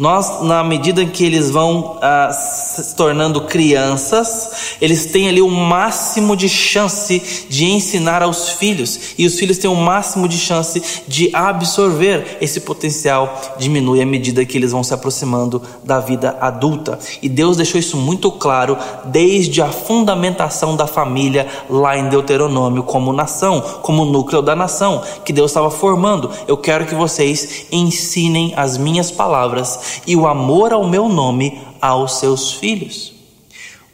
Nós, 0.01 0.41
na 0.41 0.65
medida 0.65 1.05
que 1.05 1.23
eles 1.23 1.51
vão 1.51 1.99
ah, 2.01 2.33
se 2.33 2.97
tornando 2.97 3.43
crianças, 3.43 4.77
eles 4.81 5.05
têm 5.05 5.29
ali 5.29 5.43
o 5.43 5.51
máximo 5.51 6.35
de 6.35 6.49
chance 6.49 7.47
de 7.51 7.67
ensinar 7.67 8.23
aos 8.23 8.49
filhos, 8.49 8.99
e 9.19 9.27
os 9.27 9.39
filhos 9.39 9.59
têm 9.59 9.71
o 9.71 9.75
máximo 9.75 10.27
de 10.27 10.39
chance 10.39 10.83
de 11.07 11.29
absorver 11.35 12.39
esse 12.41 12.61
potencial, 12.61 13.39
diminui 13.59 14.01
à 14.01 14.07
medida 14.07 14.43
que 14.47 14.57
eles 14.57 14.73
vão 14.73 14.83
se 14.83 14.95
aproximando 14.95 15.61
da 15.85 16.01
vida 16.01 16.35
adulta. 16.41 16.99
E 17.21 17.29
Deus 17.29 17.59
deixou 17.59 17.79
isso 17.79 17.99
muito 17.99 18.33
claro 18.33 18.79
desde 19.05 19.61
a 19.61 19.69
fundamentação 19.69 20.77
da 20.77 20.87
família 20.87 21.47
lá 21.69 21.99
em 21.99 22.09
Deuteronômio, 22.09 22.85
como 22.85 23.13
nação, 23.13 23.61
como 23.83 24.07
núcleo 24.07 24.41
da 24.41 24.57
nação, 24.57 25.03
que 25.27 25.33
Deus 25.33 25.51
estava 25.51 25.71
formando. 25.71 26.31
Eu 26.49 26.57
quero 26.57 26.87
que 26.87 26.95
vocês 26.95 27.67
ensinem 27.71 28.55
as 28.57 28.79
minhas 28.79 29.11
palavras 29.11 29.90
e 30.07 30.17
o 30.17 30.27
amor 30.27 30.73
ao 30.73 30.89
meu 30.89 31.09
nome 31.09 31.61
aos 31.81 32.19
seus 32.19 32.53
filhos. 32.53 33.13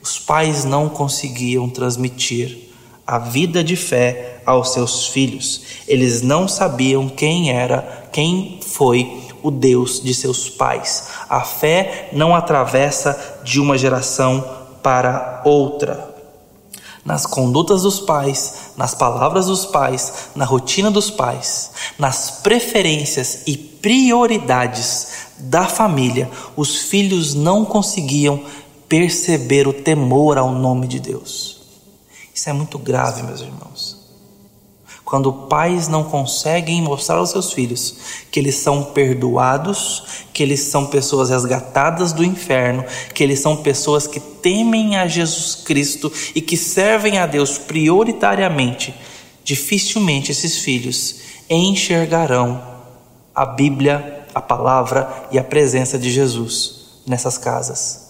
Os 0.03 0.19
pais 0.19 0.65
não 0.65 0.89
conseguiam 0.89 1.69
transmitir 1.69 2.67
a 3.07 3.19
vida 3.19 3.63
de 3.63 3.77
fé 3.77 4.41
aos 4.45 4.73
seus 4.73 5.09
filhos. 5.09 5.63
Eles 5.87 6.23
não 6.23 6.49
sabiam 6.49 7.09
quem 7.09 7.51
era, 7.51 8.09
quem 8.13 8.61
foi 8.63 9.23
o 9.43 9.51
Deus 9.51 10.01
de 10.03 10.13
seus 10.13 10.49
pais. 10.49 11.09
A 11.29 11.41
fé 11.43 12.09
não 12.13 12.35
atravessa 12.35 13.41
de 13.45 13.61
uma 13.61 13.79
geração 13.79 14.45
para 14.83 15.43
outra. 15.45 16.15
Nas 17.05 17.25
condutas 17.25 17.83
dos 17.83 18.01
pais, 18.01 18.73
nas 18.77 18.93
palavras 18.93 19.47
dos 19.47 19.65
pais, 19.65 20.31
na 20.35 20.45
rotina 20.45 20.91
dos 20.91 21.11
pais, 21.11 21.71
nas 21.97 22.31
preferências 22.43 23.43
e 23.47 23.57
prioridades 23.87 25.29
da 25.39 25.69
família, 25.69 26.29
os 26.57 26.77
filhos 26.77 27.35
não 27.35 27.65
conseguiam 27.65 28.43
perceber 28.89 29.69
o 29.69 29.73
temor 29.73 30.37
ao 30.39 30.51
nome 30.51 30.89
de 30.89 30.99
Deus. 30.99 31.61
Isso 32.35 32.51
é 32.51 32.53
muito 32.53 32.81
grave, 32.81 33.23
meus 33.23 33.43
irmãos. 33.43 33.97
Quando 35.05 35.33
pais 35.33 35.87
não 35.87 36.03
conseguem 36.03 36.83
mostrar 36.83 37.19
aos 37.19 37.31
seus 37.31 37.53
filhos 37.53 37.95
que 38.29 38.41
eles 38.41 38.57
são 38.57 38.83
perdoados, 38.83 40.25
que 40.33 40.43
eles 40.43 40.63
são 40.63 40.87
pessoas 40.87 41.31
resgatadas 41.31 42.13
do 42.13 42.25
inferno, 42.25 42.85
que 43.15 43.23
eles 43.23 43.39
são 43.39 43.59
pessoas 43.59 44.09
que 44.09 44.19
temem 44.19 44.97
a 44.97 45.07
Jesus 45.07 45.55
Cristo 45.55 46.13
e 46.35 46.41
que 46.41 46.57
servem 46.57 47.19
a 47.19 47.27
Deus 47.27 47.57
prioritariamente, 47.57 48.93
dificilmente 49.45 50.33
esses 50.33 50.59
filhos 50.59 51.21
enxergarão 51.49 52.75
a 53.37 53.47
Bíblia 53.47 54.17
a 54.37 54.41
palavra 54.43 55.29
e 55.33 55.39
a 55.39 55.45
presença 55.45 55.99
de 55.99 56.11
Jesus 56.11 57.01
nessas 57.07 57.39
casas. 57.39 58.03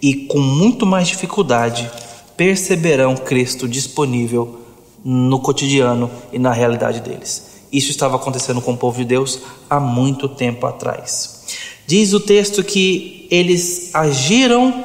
E 0.00 0.14
com 0.14 0.38
muito 0.38 0.86
mais 0.86 1.08
dificuldade 1.08 1.90
perceberão 2.36 3.16
Cristo 3.16 3.66
disponível 3.66 4.60
no 5.04 5.40
cotidiano 5.40 6.08
e 6.32 6.38
na 6.38 6.52
realidade 6.52 7.00
deles. 7.00 7.64
Isso 7.72 7.90
estava 7.90 8.14
acontecendo 8.14 8.62
com 8.62 8.74
o 8.74 8.76
povo 8.76 8.98
de 8.98 9.04
Deus 9.04 9.40
há 9.68 9.80
muito 9.80 10.28
tempo 10.28 10.68
atrás. 10.68 11.42
Diz 11.84 12.12
o 12.12 12.20
texto 12.20 12.62
que 12.62 13.26
eles 13.28 13.90
agiram 13.92 14.84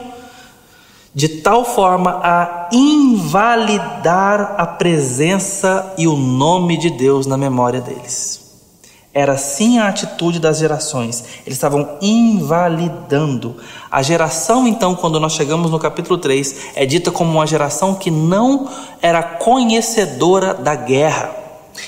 de 1.13 1.29
tal 1.29 1.63
forma 1.63 2.21
a 2.23 2.69
invalidar 2.73 4.55
a 4.57 4.65
presença 4.65 5.93
e 5.95 6.07
o 6.07 6.17
nome 6.17 6.75
de 6.75 6.89
Deus 6.89 7.27
na 7.27 7.37
memória 7.37 7.81
deles. 7.81 8.40
Era 9.13 9.33
assim 9.33 9.77
a 9.77 9.89
atitude 9.89 10.39
das 10.39 10.59
gerações. 10.59 11.23
Eles 11.45 11.57
estavam 11.57 11.97
invalidando. 12.01 13.57
A 13.89 14.01
geração, 14.01 14.65
então, 14.65 14.95
quando 14.95 15.19
nós 15.19 15.33
chegamos 15.33 15.69
no 15.69 15.77
capítulo 15.77 16.17
3, 16.17 16.55
é 16.75 16.85
dita 16.85 17.11
como 17.11 17.29
uma 17.29 17.45
geração 17.45 17.93
que 17.93 18.09
não 18.09 18.69
era 19.01 19.21
conhecedora 19.21 20.53
da 20.53 20.75
guerra. 20.75 21.41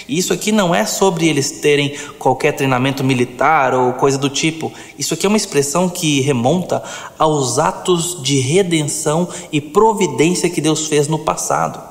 E 0.08 0.18
isso 0.18 0.34
aqui 0.34 0.52
não 0.52 0.76
é 0.76 0.86
sobre 0.86 1.28
eles 1.28 1.50
terem 1.62 1.96
qualquer 2.20 2.54
treinamento 2.54 3.04
militar 3.04 3.74
ou 3.74 3.94
coisa 3.94 4.18
do 4.18 4.30
tipo. 4.30 4.72
Isso 4.98 5.14
aqui 5.14 5.26
é 5.26 5.30
uma 5.30 5.38
expressão 5.38 5.88
que 5.88 6.20
remonta 6.22 6.84
aos 7.18 7.58
atos 7.58 8.22
de 8.22 8.40
redenção 8.40 9.30
e 9.52 9.62
providência 9.62 10.50
que 10.50 10.60
Deus 10.62 10.88
fez 10.88 11.08
no 11.08 11.20
passado. 11.20 11.82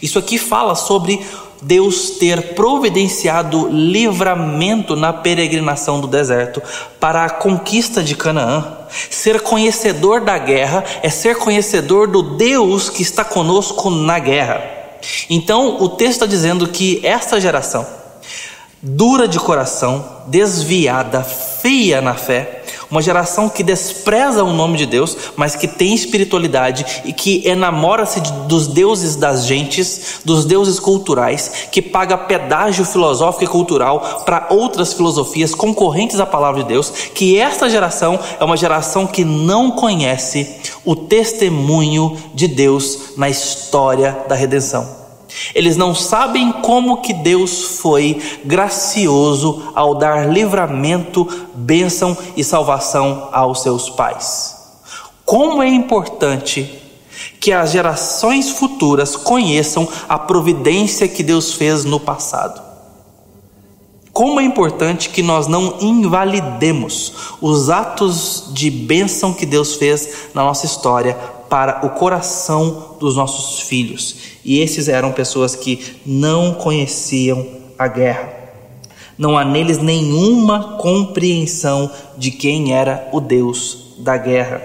Isso 0.00 0.18
aqui 0.18 0.38
fala 0.38 0.74
sobre 0.74 1.24
Deus 1.64 2.10
ter 2.10 2.54
providenciado 2.54 3.68
livramento 3.68 4.94
na 4.94 5.12
peregrinação 5.12 5.98
do 5.98 6.06
deserto 6.06 6.62
para 7.00 7.24
a 7.24 7.30
conquista 7.30 8.02
de 8.02 8.14
Canaã. 8.14 8.78
Ser 9.10 9.40
conhecedor 9.40 10.20
da 10.20 10.36
guerra 10.36 10.84
é 11.02 11.08
ser 11.08 11.36
conhecedor 11.36 12.06
do 12.06 12.36
Deus 12.36 12.90
que 12.90 13.02
está 13.02 13.24
conosco 13.24 13.88
na 13.88 14.18
guerra. 14.18 14.62
Então, 15.28 15.82
o 15.82 15.88
texto 15.88 16.12
está 16.12 16.26
dizendo 16.26 16.68
que 16.68 17.00
esta 17.02 17.40
geração, 17.40 17.86
dura 18.82 19.26
de 19.26 19.38
coração, 19.38 20.04
desviada, 20.26 21.22
feia 21.22 22.00
na 22.00 22.14
fé, 22.14 22.62
uma 22.94 23.02
geração 23.02 23.48
que 23.48 23.64
despreza 23.64 24.44
o 24.44 24.52
nome 24.52 24.78
de 24.78 24.86
Deus, 24.86 25.16
mas 25.34 25.56
que 25.56 25.66
tem 25.66 25.92
espiritualidade 25.92 27.02
e 27.04 27.12
que 27.12 27.42
enamora-se 27.44 28.20
dos 28.46 28.68
deuses 28.68 29.16
das 29.16 29.46
gentes, 29.46 30.20
dos 30.24 30.44
deuses 30.44 30.78
culturais, 30.78 31.66
que 31.72 31.82
paga 31.82 32.16
pedágio 32.16 32.84
filosófico 32.84 33.42
e 33.42 33.48
cultural 33.48 34.22
para 34.24 34.46
outras 34.48 34.92
filosofias 34.92 35.56
concorrentes 35.56 36.20
à 36.20 36.24
palavra 36.24 36.62
de 36.62 36.68
Deus, 36.68 36.88
que 37.12 37.36
esta 37.36 37.68
geração 37.68 38.16
é 38.38 38.44
uma 38.44 38.56
geração 38.56 39.08
que 39.08 39.24
não 39.24 39.72
conhece 39.72 40.54
o 40.84 40.94
testemunho 40.94 42.16
de 42.32 42.46
Deus 42.46 43.16
na 43.16 43.28
história 43.28 44.24
da 44.28 44.36
redenção. 44.36 45.03
Eles 45.54 45.76
não 45.76 45.94
sabem 45.94 46.52
como 46.52 47.00
que 47.00 47.12
Deus 47.12 47.78
foi 47.80 48.20
gracioso 48.44 49.62
ao 49.74 49.94
dar 49.94 50.30
livramento, 50.32 51.26
bênção 51.54 52.16
e 52.36 52.44
salvação 52.44 53.28
aos 53.32 53.62
seus 53.62 53.90
pais. 53.90 54.54
Como 55.24 55.62
é 55.62 55.68
importante 55.68 56.82
que 57.40 57.52
as 57.52 57.72
gerações 57.72 58.50
futuras 58.50 59.16
conheçam 59.16 59.88
a 60.08 60.18
providência 60.18 61.08
que 61.08 61.22
Deus 61.22 61.54
fez 61.54 61.84
no 61.84 62.00
passado. 62.00 62.62
Como 64.12 64.38
é 64.38 64.44
importante 64.44 65.08
que 65.08 65.22
nós 65.22 65.48
não 65.48 65.78
invalidemos 65.80 67.12
os 67.40 67.68
atos 67.68 68.44
de 68.50 68.70
bênção 68.70 69.32
que 69.32 69.44
Deus 69.44 69.74
fez 69.74 70.28
na 70.32 70.44
nossa 70.44 70.66
história 70.66 71.18
para 71.48 71.84
o 71.86 71.90
coração 71.90 72.96
dos 72.98 73.16
nossos 73.16 73.60
filhos. 73.60 74.16
E 74.44 74.60
esses 74.60 74.88
eram 74.88 75.12
pessoas 75.12 75.54
que 75.54 75.96
não 76.04 76.54
conheciam 76.54 77.46
a 77.78 77.88
guerra. 77.88 78.32
Não 79.16 79.38
há 79.38 79.44
neles 79.44 79.78
nenhuma 79.78 80.76
compreensão 80.78 81.90
de 82.16 82.30
quem 82.30 82.74
era 82.74 83.08
o 83.12 83.20
Deus 83.20 83.94
da 83.98 84.16
guerra. 84.16 84.60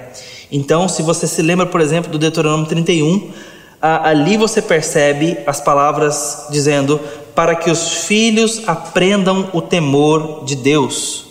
Então, 0.51 0.89
se 0.89 1.03
você 1.03 1.27
se 1.27 1.41
lembra, 1.41 1.65
por 1.65 1.79
exemplo, 1.79 2.11
do 2.11 2.17
Deuteronômio 2.17 2.65
31, 2.65 3.31
ali 3.79 4.35
você 4.37 4.61
percebe 4.61 5.37
as 5.45 5.61
palavras 5.61 6.47
dizendo: 6.49 6.99
para 7.35 7.55
que 7.55 7.69
os 7.69 8.05
filhos 8.05 8.67
aprendam 8.67 9.49
o 9.53 9.61
temor 9.61 10.43
de 10.45 10.55
Deus. 10.55 11.28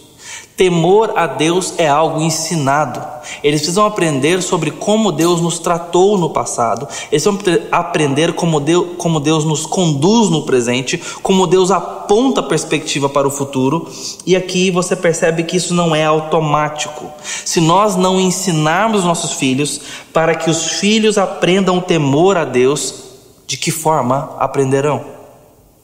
Temor 0.59 1.13
a 1.15 1.29
Deus 1.29 1.75
é 1.79 1.87
algo 1.87 2.21
ensinado. 2.21 3.01
Eles 3.45 3.61
precisam 3.61 3.87
aprender 3.87 4.43
sobre 4.43 4.73
como 4.73 5.13
Deus 5.13 5.41
nos 5.41 5.61
tratou 5.61 6.19
no 6.19 6.31
passado. 6.31 6.89
Eles 7.13 7.23
precisam 7.23 7.69
aprender 7.71 8.33
como 8.33 8.59
Deus, 8.59 8.89
como 8.99 9.21
Deus 9.21 9.45
nos 9.45 9.65
conduz 9.65 10.29
no 10.31 10.43
presente, 10.43 11.01
como 11.23 11.47
Deus 11.47 11.71
aponta 11.71 12.41
a 12.41 12.43
perspectiva 12.43 13.09
para 13.09 13.29
o 13.29 13.31
futuro. 13.31 13.89
E 14.27 14.35
aqui 14.35 14.69
você 14.69 14.97
percebe 14.97 15.45
que 15.45 15.57
isso 15.57 15.73
não 15.73 15.95
é 15.95 16.05
automático. 16.05 17.07
Se 17.23 17.61
nós 17.61 17.95
não 17.95 18.21
ensinarmos 18.21 19.05
nossos 19.05 19.35
filhos 19.35 19.81
para 20.13 20.35
que 20.35 20.51
os 20.51 20.73
filhos 20.81 21.19
aprendam 21.19 21.79
o 21.79 21.83
temor 21.83 22.37
a 22.37 22.45
Deus, 22.45 22.95
de 23.47 23.57
que 23.57 23.71
forma 23.71 24.35
aprenderão? 24.41 25.18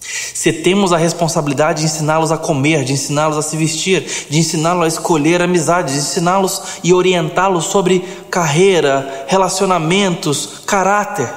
Se 0.06 0.52
temos 0.52 0.92
a 0.92 0.98
responsabilidade 0.98 1.80
de 1.80 1.86
ensiná-los 1.86 2.30
a 2.30 2.36
comer, 2.36 2.84
de 2.84 2.92
ensiná-los 2.92 3.38
a 3.38 3.42
se 3.42 3.56
vestir, 3.56 4.06
de 4.28 4.38
ensiná-los 4.38 4.84
a 4.84 4.88
escolher 4.88 5.40
amizades, 5.40 5.94
de 5.94 6.00
ensiná-los 6.00 6.62
e 6.84 6.92
orientá-los 6.92 7.64
sobre 7.64 8.00
carreira, 8.30 9.24
relacionamentos, 9.26 10.60
caráter. 10.66 11.32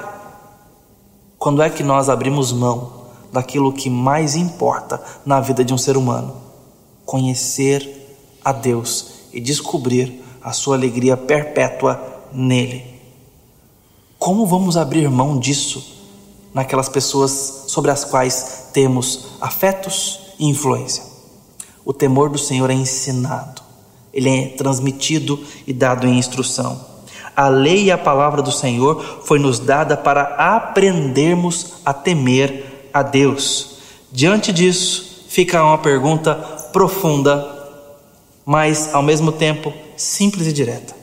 Quando 1.38 1.62
é 1.62 1.69
que 1.69 1.84
nós 1.84 2.10
abrimos 2.10 2.51
mão 2.51 2.91
daquilo 3.32 3.71
que 3.71 3.89
mais 3.89 4.36
importa 4.36 5.01
na 5.25 5.39
vida 5.39 5.63
de 5.63 5.73
um 5.73 5.77
ser 5.77 5.95
humano? 5.95 6.36
Conhecer 7.06 7.89
a 8.43 8.51
Deus 8.51 9.08
e 9.32 9.39
descobrir 9.39 10.23
a 10.43 10.51
sua 10.51 10.75
alegria 10.75 11.15
perpétua 11.15 12.01
nele. 12.34 12.86
Como 14.19 14.45
vamos 14.45 14.75
abrir 14.75 15.10
mão 15.10 15.39
disso? 15.39 15.96
Naquelas 16.53 16.89
pessoas 16.89 17.65
sobre 17.67 17.91
as 17.91 18.03
quais 18.03 18.69
temos 18.73 19.27
afetos 19.41 20.19
e 20.39 20.47
influência. 20.47 21.03
O 21.86 21.93
temor 21.93 22.29
do 22.29 22.38
Senhor 22.38 22.69
é 22.69 22.73
ensinado, 22.73 23.62
ele 24.13 24.29
é 24.29 24.47
transmitido 24.49 25.39
e 25.65 25.73
dado 25.73 26.07
em 26.07 26.17
instrução. 26.17 26.86
A 27.36 27.47
lei 27.49 27.86
e 27.86 27.91
a 27.91 27.97
palavra 27.97 28.41
do 28.41 28.51
Senhor 28.51 29.21
foi 29.23 29.38
nos 29.38 29.60
dada 29.60 29.95
para 29.95 30.23
aprendermos 30.55 31.73
a 31.86 31.93
temer 31.93 32.89
a 32.91 33.03
Deus. 33.03 33.77
Diante 34.12 34.51
disso, 34.51 35.25
fica 35.27 35.63
uma 35.63 35.77
pergunta 35.77 36.33
profunda, 36.73 37.45
mas 38.43 38.93
ao 38.93 39.03
mesmo 39.03 39.31
tempo 39.31 39.71
simples 39.95 40.47
e 40.47 40.53
direta. 40.53 40.95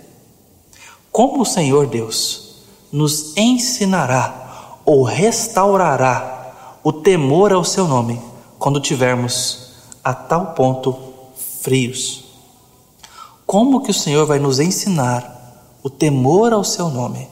Como 1.13 1.43
o 1.43 1.47
Senhor 1.47 1.87
Deus 1.87 2.57
nos 2.91 3.37
ensinará 3.37 4.44
ou 4.85 5.03
restaurará 5.03 6.53
o 6.83 6.93
temor 6.93 7.53
ao 7.53 7.65
seu 7.65 7.89
nome 7.89 8.21
quando 8.59 8.81
tivermos 8.81 9.71
a 10.03 10.13
tal 10.13 10.49
ponto 10.49 10.97
frios. 11.63 12.25
Como 13.47 13.83
que 13.83 13.91
o 13.91 13.95
Senhor 13.95 14.27
vai 14.27 14.39
nos 14.39 14.61
ensinar 14.61 15.33
o 15.83 15.89
temor 15.89 16.53
ao 16.53 16.65
seu 16.65 16.89
nome 16.89 17.29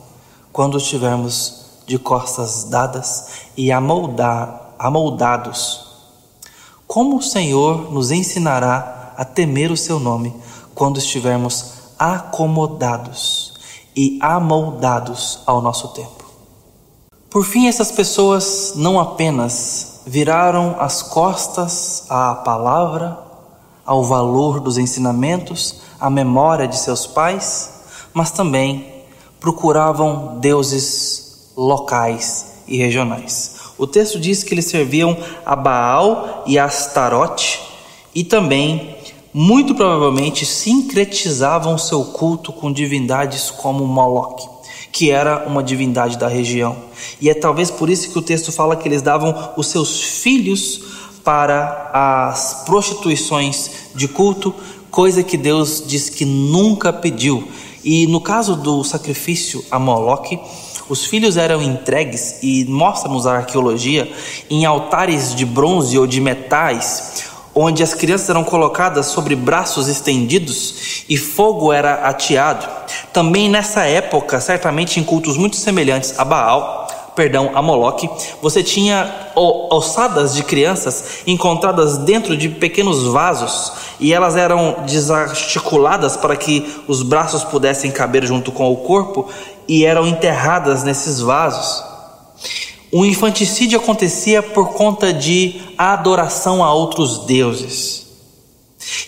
quando 0.53 0.79
estivermos 0.79 1.67
de 1.87 1.99
costas 1.99 2.65
dadas 2.65 3.29
e 3.57 3.71
amoldar, 3.71 4.75
amoldados? 4.79 5.87
Como 6.87 7.17
o 7.17 7.23
Senhor 7.23 7.93
nos 7.93 8.11
ensinará 8.11 9.15
a 9.17 9.25
temer 9.25 9.71
o 9.71 9.77
seu 9.77 9.99
nome 9.99 10.35
quando 10.75 10.99
estivermos 10.99 11.73
acomodados 11.99 13.55
e 13.95 14.19
amoldados 14.21 15.41
ao 15.47 15.61
nosso 15.61 15.88
tempo? 15.88 16.21
Por 17.33 17.47
fim, 17.47 17.66
essas 17.66 17.90
pessoas 17.90 18.75
não 18.77 19.01
apenas 19.01 20.03
viraram 20.07 20.77
as 20.79 21.01
costas 21.01 22.05
à 22.11 22.35
palavra, 22.35 23.18
ao 23.87 24.05
valor 24.05 24.61
dos 24.61 24.77
ensinamentos, 24.77 25.81
à 25.99 26.11
memória 26.11 26.68
de 26.68 26.77
seus 26.77 27.07
pais, 27.07 27.71
mas 28.12 28.31
também 28.31 28.87
procuravam 29.40 30.40
deuses 30.40 31.51
locais 31.57 32.53
e 32.68 32.77
regionais. 32.77 33.55
O 33.79 33.87
texto 33.87 34.21
diz 34.21 34.45
que 34.45 34.53
eles 34.53 34.66
serviam 34.66 35.16
a 35.47 35.57
Baal 35.57 36.42
e 36.47 36.59
a 36.59 36.66
Astarote 36.66 37.62
e 38.14 38.23
também, 38.23 38.95
muito 39.33 39.75
provavelmente, 39.75 40.45
sincretizavam 40.45 41.79
seu 41.79 42.05
culto 42.05 42.53
com 42.53 42.71
divindades 42.71 43.51
como 43.51 43.87
Moloque 43.87 44.52
que 44.92 45.11
era 45.11 45.46
uma 45.46 45.62
divindade 45.62 46.18
da 46.18 46.28
região. 46.28 46.76
E 47.18 47.31
é 47.31 47.35
talvez 47.35 47.70
por 47.70 47.88
isso 47.88 48.11
que 48.11 48.18
o 48.18 48.22
texto 48.22 48.52
fala 48.52 48.76
que 48.76 48.87
eles 48.87 49.00
davam 49.00 49.52
os 49.57 49.68
seus 49.68 50.02
filhos 50.02 50.83
para 51.24 51.90
as 51.94 52.62
prostituições 52.66 53.70
de 53.94 54.07
culto, 54.07 54.55
coisa 54.90 55.22
que 55.22 55.38
Deus 55.38 55.83
diz 55.87 56.11
que 56.11 56.26
nunca 56.26 56.92
pediu. 56.92 57.48
E 57.83 58.07
no 58.07 58.20
caso 58.20 58.55
do 58.55 58.85
sacrifício 58.85 59.64
a 59.70 59.78
Moloque, 59.78 60.38
os 60.88 61.07
filhos 61.07 61.38
eram 61.38 61.62
entregues, 61.62 62.42
e 62.42 62.66
mostra-nos 62.66 63.26
a 63.26 63.37
arqueologia, 63.37 64.12
em 64.50 64.66
altares 64.66 65.35
de 65.35 65.46
bronze 65.46 65.98
ou 65.98 66.07
de 66.07 66.20
metais, 66.20 67.24
onde 67.55 67.83
as 67.83 67.95
crianças 67.95 68.31
eram 68.31 68.45
colocadas 68.45 69.07
sobre 69.07 69.37
braços 69.37 69.88
estendidos 69.88 71.05
e 71.09 71.17
fogo 71.17 71.73
era 71.73 72.07
ateado. 72.07 72.67
Também 73.12 73.49
nessa 73.49 73.85
época, 73.85 74.41
certamente 74.41 74.99
em 74.99 75.05
cultos 75.05 75.37
muito 75.37 75.57
semelhantes 75.57 76.19
a 76.19 76.25
Baal, 76.25 76.87
perdão, 77.15 77.51
a 77.55 77.61
Moloque, 77.61 78.09
você 78.41 78.62
tinha 78.62 79.31
ossadas 79.35 80.35
de 80.35 80.43
crianças 80.43 81.21
encontradas 81.27 81.99
dentro 81.99 82.37
de 82.37 82.49
pequenos 82.49 83.05
vasos 83.05 83.73
e 84.01 84.12
elas 84.12 84.37
eram 84.37 84.85
desarticuladas 84.87 86.17
para 86.17 86.37
que 86.37 86.83
os 86.88 87.03
braços 87.03 87.45
pudessem 87.45 87.91
caber 87.91 88.25
junto 88.25 88.51
com 88.51 88.73
o 88.73 88.79
corpo 88.79 89.29
e 89.69 89.85
eram 89.85 90.07
enterradas 90.07 90.83
nesses 90.83 91.21
vasos. 91.21 91.85
O 92.94 93.07
infanticídio 93.07 93.78
acontecia 93.78 94.42
por 94.42 94.74
conta 94.74 95.14
de 95.14 95.62
adoração 95.78 96.62
a 96.62 96.74
outros 96.74 97.20
deuses. 97.20 98.07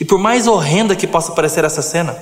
E 0.01 0.07
por 0.07 0.19
mais 0.19 0.47
horrenda 0.47 0.97
que 0.97 1.07
possa 1.07 1.33
parecer 1.33 1.67
essa 1.67 1.83
cena, 1.83 2.17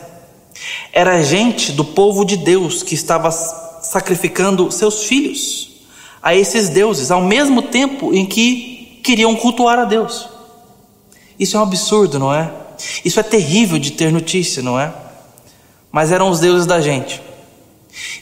era 0.93 1.23
gente 1.23 1.71
do 1.71 1.85
povo 1.85 2.25
de 2.25 2.37
Deus 2.37 2.83
que 2.83 2.97
estava 2.97 3.31
sacrificando 3.31 4.73
seus 4.73 5.05
filhos 5.05 5.71
a 6.21 6.35
esses 6.35 6.69
deuses, 6.69 7.13
ao 7.13 7.21
mesmo 7.21 7.63
tempo 7.63 8.13
em 8.13 8.27
que 8.27 9.01
queriam 9.05 9.37
cultuar 9.37 9.79
a 9.79 9.85
Deus. 9.85 10.29
Isso 11.39 11.57
é 11.57 11.61
um 11.61 11.63
absurdo, 11.63 12.19
não 12.19 12.35
é? 12.35 12.51
Isso 13.05 13.21
é 13.21 13.23
terrível 13.23 13.79
de 13.79 13.93
ter 13.93 14.11
notícia, 14.11 14.65
não 14.65 14.81
é? 14.81 14.93
Mas 15.93 16.11
eram 16.11 16.29
os 16.29 16.41
deuses 16.41 16.67
da 16.67 16.81
gente. 16.81 17.23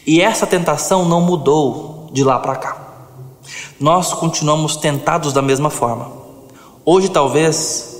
E 0.07 0.21
essa 0.21 0.47
tentação 0.47 1.09
não 1.09 1.23
mudou 1.23 2.11
de 2.13 2.23
lá 2.23 2.39
para 2.39 2.57
cá 2.57 2.90
nós 3.81 4.13
continuamos 4.13 4.77
tentados 4.77 5.33
da 5.33 5.41
mesma 5.41 5.71
forma. 5.71 6.13
Hoje, 6.85 7.09
talvez, 7.09 7.97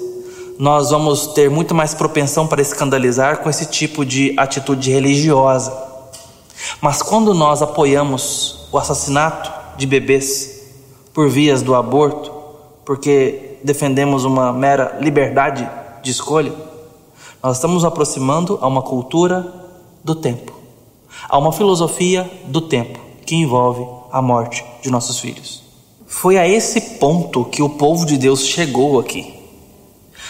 nós 0.59 0.91
vamos 0.91 1.29
ter 1.29 1.49
muito 1.49 1.75
mais 1.75 1.95
propensão 1.95 2.47
para 2.47 2.61
escandalizar 2.61 3.39
com 3.39 3.49
esse 3.49 3.65
tipo 3.65 4.05
de 4.05 4.35
atitude 4.39 4.91
religiosa. 4.91 5.73
Mas 6.83 7.01
quando 7.01 7.33
nós 7.33 7.63
apoiamos 7.63 8.69
o 8.71 8.77
assassinato 8.77 9.51
de 9.79 9.87
bebês 9.87 10.67
por 11.15 11.31
vias 11.31 11.63
do 11.63 11.75
aborto, 11.75 12.31
porque 12.85 13.59
defendemos 13.65 14.27
uma 14.27 14.53
mera 14.53 14.99
liberdade 15.01 15.67
de 16.03 16.11
escolha, 16.11 16.53
nós 17.43 17.57
estamos 17.57 17.87
aproximando 17.87 18.59
a 18.61 18.67
uma 18.67 18.83
cultura 18.83 19.51
do 20.05 20.15
tempo, 20.15 20.53
a 21.27 21.39
uma 21.39 21.53
filosofia 21.53 22.31
do 22.49 22.61
tempo 22.61 23.01
que 23.25 23.35
envolve 23.35 23.87
a 24.13 24.21
morte 24.21 24.63
de 24.83 24.91
nossos 24.91 25.19
filhos. 25.19 25.70
Foi 26.11 26.37
a 26.37 26.47
esse 26.47 26.81
ponto 26.99 27.45
que 27.45 27.63
o 27.63 27.69
povo 27.71 28.05
de 28.05 28.19
Deus 28.19 28.45
chegou 28.45 28.99
aqui. 28.99 29.33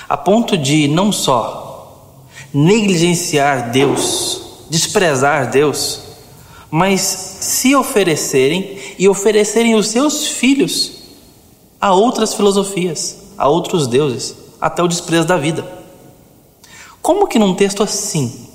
A 0.06 0.14
ponto 0.14 0.56
de 0.56 0.86
não 0.86 1.10
só 1.10 2.28
negligenciar 2.52 3.70
Deus, 3.70 4.42
desprezar 4.68 5.50
Deus, 5.50 6.00
mas 6.70 7.00
se 7.00 7.74
oferecerem 7.74 8.78
e 8.98 9.08
oferecerem 9.08 9.74
os 9.74 9.88
seus 9.88 10.26
filhos 10.28 10.92
a 11.80 11.94
outras 11.94 12.34
filosofias, 12.34 13.16
a 13.38 13.48
outros 13.48 13.86
deuses, 13.88 14.36
até 14.60 14.82
o 14.82 14.88
desprezo 14.88 15.26
da 15.26 15.38
vida. 15.38 15.66
Como 17.00 17.26
que 17.26 17.38
num 17.38 17.54
texto 17.54 17.82
assim, 17.82 18.48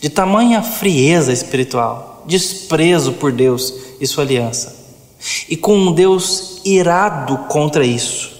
de 0.00 0.08
tamanha 0.08 0.62
frieza 0.62 1.32
espiritual, 1.32 2.22
desprezo 2.24 3.12
por 3.14 3.32
Deus 3.32 3.74
e 4.00 4.06
sua 4.06 4.22
aliança, 4.22 4.76
e 5.48 5.56
com 5.56 5.76
um 5.76 5.92
Deus 5.92 6.51
irado 6.64 7.38
contra 7.48 7.84
isso, 7.84 8.32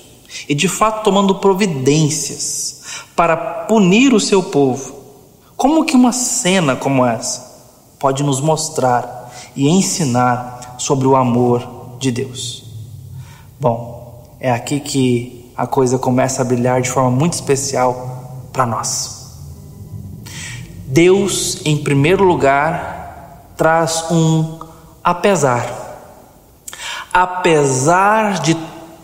e 0.49 0.55
de 0.55 0.69
fato 0.69 1.05
tomando 1.05 1.37
providências 1.37 2.83
para 3.15 3.37
punir 3.37 4.13
o 4.13 4.21
seu 4.21 4.43
povo. 4.43 4.95
Como 5.57 5.85
que 5.85 5.95
uma 5.95 6.13
cena 6.13 6.75
como 6.75 7.07
essa 7.07 7.53
pode 7.99 8.23
nos 8.23 8.41
mostrar 8.41 9.33
e 9.55 9.69
ensinar 9.69 10.77
sobre 10.79 11.07
o 11.07 11.15
amor 11.15 11.97
de 11.99 12.11
Deus? 12.11 12.65
Bom, 13.61 14.25
é 14.41 14.51
aqui 14.51 14.81
que 14.81 15.53
a 15.57 15.67
coisa 15.67 15.99
começa 15.99 16.43
a 16.43 16.45
brilhar 16.45 16.81
de 16.81 16.91
forma 16.91 17.11
muito 17.11 17.35
especial 17.35 18.49
para 18.53 18.67
nós. 18.67 19.23
Deus, 20.87 21.61
em 21.65 21.77
primeiro 21.77 22.25
lugar, 22.25 23.53
traz 23.57 24.11
um 24.11 24.59
apesar 25.03 25.82
apesar 27.13 28.41
de 28.41 28.57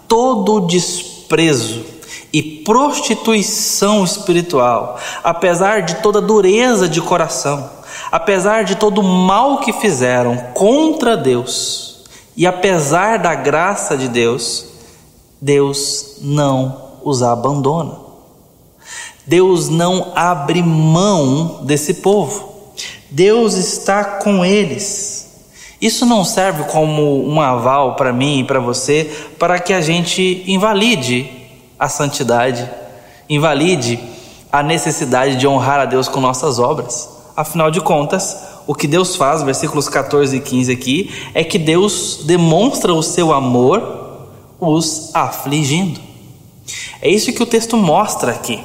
todo 0.07 0.55
o 0.55 0.67
desprezo 0.67 1.85
e 2.33 2.43
prostituição 2.43 4.05
espiritual, 4.05 4.99
apesar 5.23 5.83
de 5.83 5.97
toda 5.97 6.21
dureza 6.21 6.89
de 6.89 7.01
coração, 7.01 7.71
apesar 8.11 8.65
de 8.65 8.77
todo 8.77 9.01
o 9.01 9.05
mal 9.05 9.59
que 9.61 9.73
fizeram 9.73 10.37
contra 10.55 11.17
Deus, 11.17 12.05
e 12.37 12.47
apesar 12.47 13.19
da 13.19 13.35
graça 13.35 13.97
de 13.97 14.09
Deus, 14.09 14.67
Deus 15.41 16.17
não 16.21 16.89
os 17.03 17.23
abandona. 17.23 17.99
Deus 19.27 19.69
não 19.69 20.13
abre 20.15 20.63
mão 20.63 21.61
desse 21.65 21.95
povo. 21.95 22.73
Deus 23.11 23.55
está 23.55 24.05
com 24.05 24.45
eles. 24.45 25.18
Isso 25.81 26.05
não 26.05 26.25
serve 26.25 26.65
como 26.65 27.25
um 27.29 27.41
aval 27.41 27.95
para 27.95 28.13
mim 28.13 28.41
e 28.41 28.45
para 28.45 28.59
você 28.59 29.11
para 29.39 29.61
que 29.61 29.73
a 29.73 29.81
gente 29.81 30.43
invalide 30.47 31.31
a 31.79 31.89
santidade, 31.89 32.69
invalide 33.29 34.01
a 34.51 34.63
necessidade 34.63 35.37
de 35.37 35.47
honrar 35.47 35.81
a 35.81 35.85
Deus 35.85 36.09
com 36.09 36.21
nossas 36.21 36.59
obras. 36.59 37.09
Afinal 37.37 37.71
de 37.71 37.81
contas, 37.81 38.37
o 38.67 38.75
que 38.75 38.89
Deus 38.89 39.15
faz, 39.15 39.43
versículos 39.43 39.89
14 39.89 40.37
e 40.37 40.41
15 40.41 40.73
aqui, 40.73 41.11
é 41.33 41.45
que 41.45 41.59
Deus 41.59 42.21
demonstra 42.25 42.93
o 42.93 43.03
seu 43.03 43.33
amor 43.33 44.27
os 44.61 45.15
afligindo. 45.15 46.01
É 47.01 47.09
isso 47.09 47.33
que 47.33 47.43
o 47.43 47.47
texto 47.47 47.77
mostra 47.77 48.33
aqui. 48.33 48.63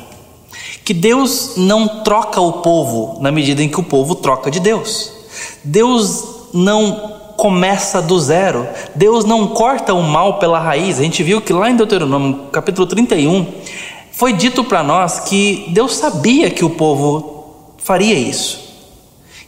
Que 0.84 0.94
Deus 0.94 1.54
não 1.56 2.04
troca 2.04 2.42
o 2.42 2.54
povo 2.54 3.22
na 3.22 3.32
medida 3.32 3.62
em 3.62 3.70
que 3.70 3.80
o 3.80 3.84
povo 3.84 4.16
troca 4.16 4.50
de 4.50 4.60
Deus. 4.60 5.14
Deus 5.64 6.33
não 6.54 7.24
começa 7.36 8.02
do 8.02 8.20
zero. 8.20 8.68
Deus 8.96 9.26
não 9.26 9.48
corta 9.48 9.94
o 9.94 10.04
mal 10.04 10.40
pela 10.40 10.60
raiz. 10.60 11.00
A 11.00 11.04
gente 11.04 11.24
viu 11.24 11.42
que 11.42 11.52
lá 11.52 11.70
em 11.70 11.76
Deuteronômio, 11.76 12.48
capítulo 12.52 12.88
31, 12.88 13.46
foi 14.12 14.34
dito 14.34 14.64
para 14.64 14.84
nós 14.84 15.22
que 15.22 15.66
Deus 15.70 15.96
sabia 15.96 16.50
que 16.52 16.64
o 16.64 16.70
povo 16.70 17.74
faria 17.78 18.14
isso. 18.14 18.62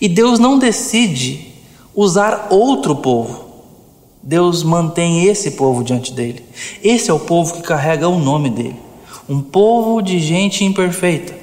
E 0.02 0.10
Deus 0.10 0.40
não 0.40 0.58
decide 0.58 1.54
usar 1.96 2.48
outro 2.50 2.96
povo. 2.96 3.46
Deus 4.22 4.64
mantém 4.64 5.26
esse 5.26 5.52
povo 5.52 5.84
diante 5.84 6.12
dele. 6.12 6.44
Esse 6.84 7.12
é 7.12 7.14
o 7.14 7.20
povo 7.20 7.54
que 7.54 7.62
carrega 7.62 8.10
o 8.10 8.20
nome 8.20 8.50
dele. 8.50 8.76
Um 9.30 9.40
povo 9.42 10.02
de 10.02 10.20
gente 10.20 10.64
imperfeita. 10.64 11.34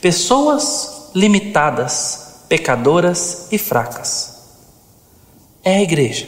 Pessoas 0.00 1.10
limitadas, 1.14 2.42
pecadoras 2.48 3.48
e 3.52 3.58
fracas 3.58 4.37
é 5.68 5.76
a 5.76 5.82
igreja. 5.82 6.26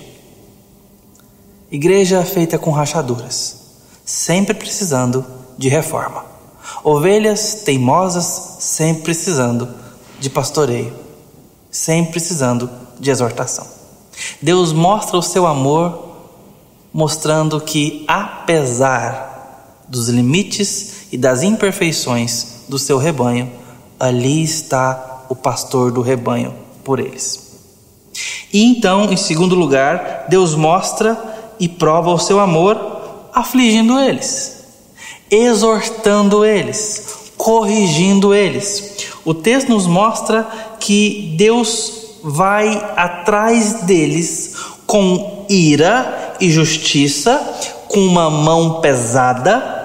Igreja 1.71 2.23
feita 2.25 2.59
com 2.59 2.71
rachaduras, 2.71 3.57
sempre 4.05 4.53
precisando 4.53 5.25
de 5.57 5.69
reforma. 5.69 6.27
Ovelhas 6.85 7.63
teimosas, 7.65 8.57
sempre 8.61 9.05
precisando 9.05 9.69
de 10.19 10.29
pastoreio, 10.29 10.93
sempre 11.71 12.13
precisando 12.13 12.69
de 12.99 13.11
exortação. 13.11 13.67
Deus 14.43 14.73
mostra 14.73 15.17
o 15.17 15.23
seu 15.23 15.47
amor, 15.47 16.17
mostrando 16.93 17.61
que, 17.61 18.05
apesar 18.07 19.83
dos 19.89 20.09
limites 20.09 21.07
e 21.11 21.17
das 21.17 21.43
imperfeições 21.43 22.65
do 22.69 22.79
seu 22.79 22.99
rebanho, 22.99 23.51
ali 23.99 24.43
está 24.43 25.25
o 25.29 25.35
pastor 25.35 25.91
do 25.91 26.03
rebanho 26.03 26.55
por 26.85 27.01
eles. 27.01 27.50
E 28.53 28.65
então, 28.65 29.13
em 29.13 29.17
segundo 29.17 29.55
lugar, 29.55 30.27
Deus 30.29 30.55
mostra 30.55 31.17
e 31.59 31.69
prova 31.69 32.11
o 32.11 32.19
seu 32.19 32.41
amor 32.41 33.29
afligindo 33.33 33.99
eles, 33.99 34.65
exortando 35.31 36.45
eles, 36.45 37.33
corrigindo 37.37 38.35
eles. 38.35 39.07
O 39.25 39.35
texto 39.35 39.69
nos 39.69 39.87
mostra 39.87 40.49
que 40.81 41.35
Deus 41.37 41.93
vai 42.23 42.77
atrás 42.97 43.83
deles 43.83 44.57
com 44.87 45.47
ira 45.49 46.35
e 46.41 46.51
justiça, 46.51 47.39
com 47.89 48.01
uma 48.01 48.29
mão 48.29 48.81
pesada, 48.81 49.79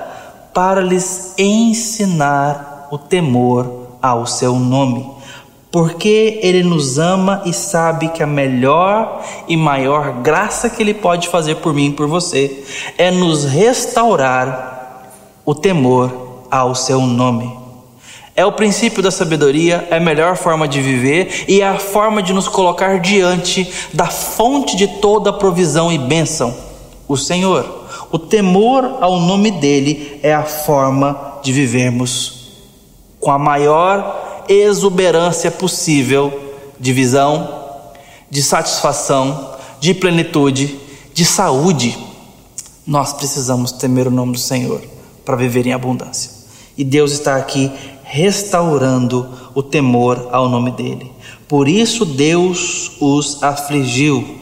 para 0.53 0.81
lhes 0.81 1.33
ensinar 1.37 2.87
o 2.91 2.97
temor 2.97 3.87
ao 4.01 4.25
seu 4.25 4.55
nome 4.57 5.14
porque 5.75 6.39
Ele 6.41 6.63
nos 6.63 6.97
ama 6.97 7.41
e 7.43 7.51
sabe 7.51 8.07
que 8.07 8.23
a 8.23 8.25
melhor 8.25 9.21
e 9.45 9.57
maior 9.57 10.21
graça 10.21 10.69
que 10.69 10.81
Ele 10.81 10.93
pode 10.93 11.27
fazer 11.27 11.55
por 11.55 11.73
mim 11.73 11.87
e 11.87 11.91
por 11.91 12.07
você 12.07 12.63
é 12.97 13.11
nos 13.11 13.43
restaurar 13.43 15.11
o 15.45 15.53
temor 15.53 16.45
ao 16.49 16.73
seu 16.75 17.01
nome. 17.01 17.53
É 18.37 18.45
o 18.45 18.53
princípio 18.53 19.03
da 19.03 19.11
sabedoria, 19.11 19.85
é 19.91 19.97
a 19.97 19.99
melhor 19.99 20.37
forma 20.37 20.65
de 20.65 20.79
viver 20.79 21.43
e 21.45 21.59
é 21.59 21.67
a 21.67 21.77
forma 21.77 22.23
de 22.23 22.31
nos 22.31 22.47
colocar 22.47 23.01
diante 23.01 23.69
da 23.93 24.05
fonte 24.05 24.77
de 24.77 24.87
toda 24.87 25.33
provisão 25.33 25.91
e 25.91 25.97
bênção, 25.97 26.55
o 27.05 27.17
Senhor. 27.17 27.83
O 28.13 28.17
temor 28.17 28.99
ao 29.01 29.19
nome 29.19 29.51
dele 29.51 30.21
é 30.23 30.33
a 30.33 30.43
forma 30.43 31.33
de 31.43 31.51
vivermos 31.51 32.63
com 33.19 33.29
a 33.29 33.37
maior 33.37 34.23
exuberância 34.49 35.51
possível 35.51 36.53
de 36.79 36.93
visão, 36.93 37.91
de 38.29 38.41
satisfação, 38.41 39.55
de 39.79 39.93
plenitude, 39.93 40.79
de 41.13 41.25
saúde. 41.25 41.97
Nós 42.85 43.13
precisamos 43.13 43.71
temer 43.71 44.07
o 44.07 44.11
nome 44.11 44.33
do 44.33 44.39
Senhor 44.39 44.81
para 45.23 45.35
viver 45.35 45.65
em 45.65 45.73
abundância. 45.73 46.31
E 46.77 46.83
Deus 46.83 47.11
está 47.11 47.35
aqui 47.35 47.71
restaurando 48.03 49.27
o 49.55 49.63
temor 49.63 50.29
ao 50.31 50.47
nome 50.47 50.71
dele. 50.71 51.11
Por 51.47 51.67
isso 51.67 52.05
Deus 52.05 52.91
os 52.99 53.41
afligiu. 53.41 54.37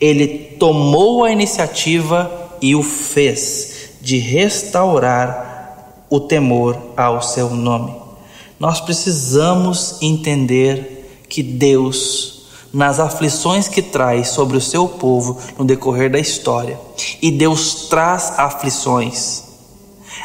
Ele 0.00 0.26
tomou 0.58 1.24
a 1.24 1.32
iniciativa 1.32 2.30
e 2.60 2.74
o 2.74 2.82
fez 2.82 3.90
de 4.00 4.18
restaurar 4.18 6.04
o 6.10 6.20
temor 6.20 6.76
ao 6.96 7.22
seu 7.22 7.50
nome. 7.50 8.01
Nós 8.62 8.80
precisamos 8.80 10.00
entender 10.00 11.24
que 11.28 11.42
Deus, 11.42 12.46
nas 12.72 13.00
aflições 13.00 13.66
que 13.66 13.82
traz 13.82 14.28
sobre 14.28 14.56
o 14.56 14.60
seu 14.60 14.86
povo 14.86 15.36
no 15.58 15.64
decorrer 15.64 16.08
da 16.08 16.20
história, 16.20 16.78
e 17.20 17.32
Deus 17.32 17.88
traz 17.88 18.38
aflições, 18.38 19.42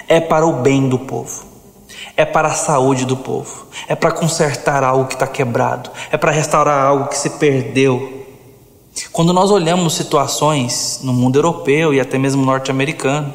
é 0.07 0.19
para 0.19 0.45
o 0.45 0.61
bem 0.61 0.87
do 0.87 0.99
povo 0.99 1.47
é 2.15 2.25
para 2.25 2.47
a 2.47 2.53
saúde 2.53 3.05
do 3.05 3.15
povo, 3.15 3.67
é 3.87 3.95
para 3.95 4.11
consertar 4.11 4.83
algo 4.83 5.05
que 5.05 5.13
está 5.13 5.27
quebrado, 5.27 5.91
é 6.11 6.17
para 6.17 6.31
restaurar 6.31 6.83
algo 6.83 7.09
que 7.09 7.17
se 7.17 7.29
perdeu. 7.29 8.16
Quando 9.11 9.33
nós 9.33 9.51
olhamos 9.51 9.93
situações 9.93 10.99
no 11.03 11.13
mundo 11.13 11.37
europeu 11.37 11.93
e 11.93 11.99
até 11.99 12.17
mesmo 12.17 12.45
norte-americano, 12.45 13.33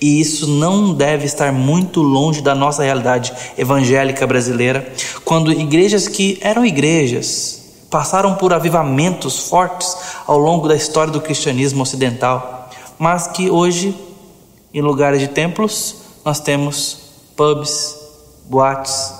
e 0.00 0.20
isso 0.20 0.46
não 0.46 0.94
deve 0.94 1.24
estar 1.24 1.52
muito 1.52 2.02
longe 2.02 2.40
da 2.40 2.54
nossa 2.54 2.82
realidade 2.82 3.32
evangélica 3.56 4.26
brasileira, 4.26 4.92
quando 5.24 5.52
igrejas 5.52 6.08
que 6.08 6.38
eram 6.40 6.64
igrejas 6.64 7.62
passaram 7.90 8.34
por 8.34 8.52
avivamentos 8.52 9.48
fortes 9.48 9.96
ao 10.26 10.38
longo 10.38 10.68
da 10.68 10.74
história 10.74 11.12
do 11.12 11.20
cristianismo 11.20 11.82
ocidental, 11.82 12.68
mas 12.98 13.26
que 13.26 13.50
hoje, 13.50 13.94
em 14.74 14.82
lugares 14.82 15.20
de 15.20 15.28
templos, 15.28 15.96
nós 16.24 16.40
temos 16.40 16.98
pubs, 17.36 17.96
boates 18.48 19.12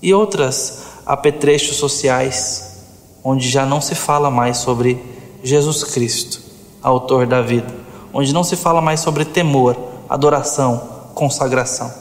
e 0.00 0.14
outras 0.14 0.84
apetrechos 1.04 1.76
sociais, 1.76 2.78
onde 3.24 3.48
já 3.48 3.66
não 3.66 3.80
se 3.80 3.94
fala 3.94 4.30
mais 4.30 4.58
sobre 4.58 5.11
Jesus 5.42 5.84
Cristo, 5.84 6.40
autor 6.82 7.26
da 7.26 7.42
vida, 7.42 7.74
onde 8.12 8.32
não 8.32 8.44
se 8.44 8.56
fala 8.56 8.80
mais 8.80 9.00
sobre 9.00 9.24
temor, 9.24 9.76
adoração, 10.08 11.10
consagração. 11.14 11.92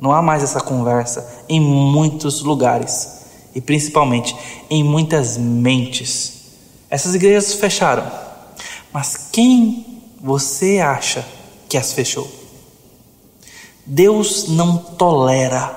Não 0.00 0.12
há 0.12 0.22
mais 0.22 0.42
essa 0.42 0.60
conversa 0.60 1.44
em 1.48 1.60
muitos 1.60 2.42
lugares 2.42 3.16
e 3.54 3.60
principalmente 3.60 4.36
em 4.68 4.84
muitas 4.84 5.36
mentes. 5.36 6.34
Essas 6.90 7.14
igrejas 7.14 7.54
fecharam, 7.54 8.06
mas 8.92 9.28
quem 9.32 10.02
você 10.20 10.78
acha 10.78 11.26
que 11.68 11.76
as 11.76 11.92
fechou? 11.92 12.30
Deus 13.84 14.48
não 14.48 14.76
tolera 14.76 15.74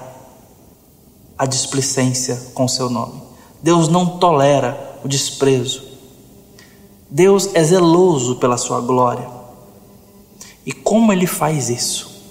a 1.38 1.46
displicência 1.46 2.36
com 2.54 2.68
seu 2.68 2.90
nome. 2.90 3.22
Deus 3.62 3.88
não 3.88 4.18
tolera 4.18 5.00
o 5.04 5.08
desprezo. 5.08 5.89
Deus 7.10 7.50
é 7.56 7.64
zeloso 7.64 8.36
pela 8.36 8.58
sua 8.58 8.80
glória. 8.82 9.28
E 10.66 10.72
como 10.72 11.12
ele 11.12 11.26
faz 11.26 11.70
isso? 11.70 12.24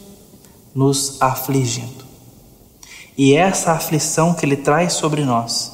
Nos 0.75 1.21
afligindo. 1.21 2.05
E 3.17 3.35
essa 3.35 3.73
aflição 3.73 4.33
que 4.33 4.47
ele 4.47 4.57
traz 4.57 4.93
sobre 4.93 5.25
nós 5.25 5.73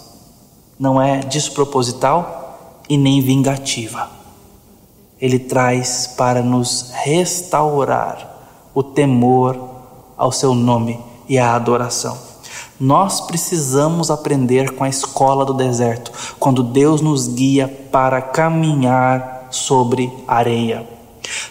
não 0.78 1.00
é 1.00 1.18
desproposital 1.18 2.80
e 2.88 2.96
nem 2.96 3.20
vingativa. 3.20 4.08
Ele 5.20 5.38
traz 5.38 6.06
para 6.06 6.42
nos 6.42 6.90
restaurar 6.92 8.34
o 8.74 8.82
temor 8.82 9.58
ao 10.16 10.32
seu 10.32 10.54
nome 10.54 10.98
e 11.28 11.38
à 11.38 11.54
adoração. 11.54 12.33
Nós 12.84 13.18
precisamos 13.22 14.10
aprender 14.10 14.72
com 14.72 14.84
a 14.84 14.88
escola 14.90 15.42
do 15.42 15.54
deserto, 15.54 16.12
quando 16.38 16.62
Deus 16.62 17.00
nos 17.00 17.26
guia 17.28 17.66
para 17.90 18.20
caminhar 18.20 19.48
sobre 19.50 20.12
areia. 20.28 20.86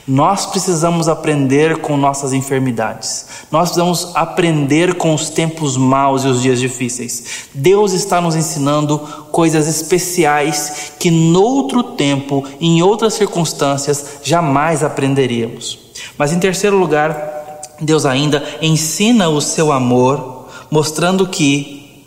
Nós 0.08 0.46
precisamos 0.46 1.08
aprender 1.08 1.78
com 1.78 1.98
nossas 1.98 2.34
enfermidades. 2.34 3.26
Nós 3.52 3.70
precisamos 3.70 4.12
aprender 4.14 4.94
com 4.94 5.12
os 5.12 5.32
tempos 5.32 5.76
maus 5.76 6.24
e 6.24 6.28
os 6.28 6.40
dias 6.40 6.60
difíceis. 6.60 7.48
Deus 7.52 7.94
está 7.94 8.22
nos 8.22 8.36
ensinando 8.36 9.00
coisas 9.32 9.68
especiais 9.68 10.92
que 11.00 11.10
noutro 11.10 11.82
tempo, 11.82 12.46
em 12.62 12.84
outras 12.84 13.16
circunstâncias, 13.16 14.20
jamais 14.22 14.84
aprenderíamos. 14.84 15.80
Mas 16.16 16.32
em 16.32 16.40
terceiro 16.40 16.78
lugar, 16.78 17.42
Deus 17.82 18.06
ainda 18.06 18.44
ensina 18.62 19.30
o 19.30 19.42
seu 19.42 19.72
amor, 19.72 20.33
mostrando 20.74 21.28
que 21.28 22.02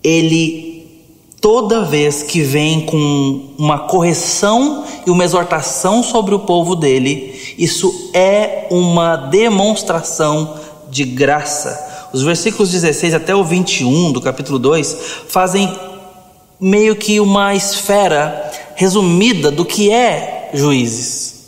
Ele, 0.00 0.86
toda 1.40 1.84
vez 1.84 2.22
que 2.22 2.40
vem 2.40 2.86
com 2.86 3.48
uma 3.58 3.80
correção 3.80 4.84
e 5.04 5.10
uma 5.10 5.24
exortação 5.24 6.00
sobre 6.00 6.32
o 6.32 6.38
povo 6.38 6.76
dele, 6.76 7.34
isso 7.58 8.12
é 8.14 8.68
uma 8.70 9.16
demonstração 9.16 10.56
de 10.88 11.04
graça. 11.04 12.08
Os 12.12 12.22
versículos 12.22 12.70
16 12.70 13.12
até 13.12 13.34
o 13.34 13.42
21 13.42 14.12
do 14.12 14.20
capítulo 14.20 14.60
2 14.60 14.96
fazem 15.26 15.76
meio 16.60 16.94
que 16.94 17.18
uma 17.18 17.56
esfera 17.56 18.52
resumida 18.76 19.50
do 19.50 19.64
que 19.64 19.90
é 19.90 20.50
juízes. 20.54 21.39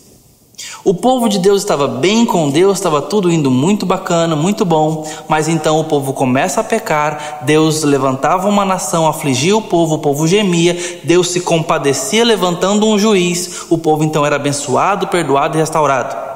O 0.84 0.92
povo 0.92 1.28
de 1.28 1.38
Deus 1.38 1.62
estava 1.62 1.86
bem 1.86 2.26
com 2.26 2.50
Deus, 2.50 2.78
estava 2.78 3.00
tudo 3.00 3.30
indo 3.30 3.52
muito 3.52 3.86
bacana, 3.86 4.34
muito 4.34 4.64
bom, 4.64 5.06
mas 5.28 5.46
então 5.46 5.78
o 5.78 5.84
povo 5.84 6.12
começa 6.12 6.60
a 6.60 6.64
pecar, 6.64 7.38
Deus 7.42 7.84
levantava 7.84 8.48
uma 8.48 8.64
nação, 8.64 9.06
afligia 9.06 9.56
o 9.56 9.62
povo, 9.62 9.94
o 9.94 9.98
povo 10.00 10.26
gemia, 10.26 10.76
Deus 11.04 11.28
se 11.28 11.40
compadecia 11.40 12.24
levantando 12.24 12.84
um 12.84 12.98
juiz, 12.98 13.66
o 13.70 13.78
povo 13.78 14.02
então 14.02 14.26
era 14.26 14.34
abençoado, 14.34 15.06
perdoado 15.06 15.56
e 15.56 15.60
restaurado. 15.60 16.31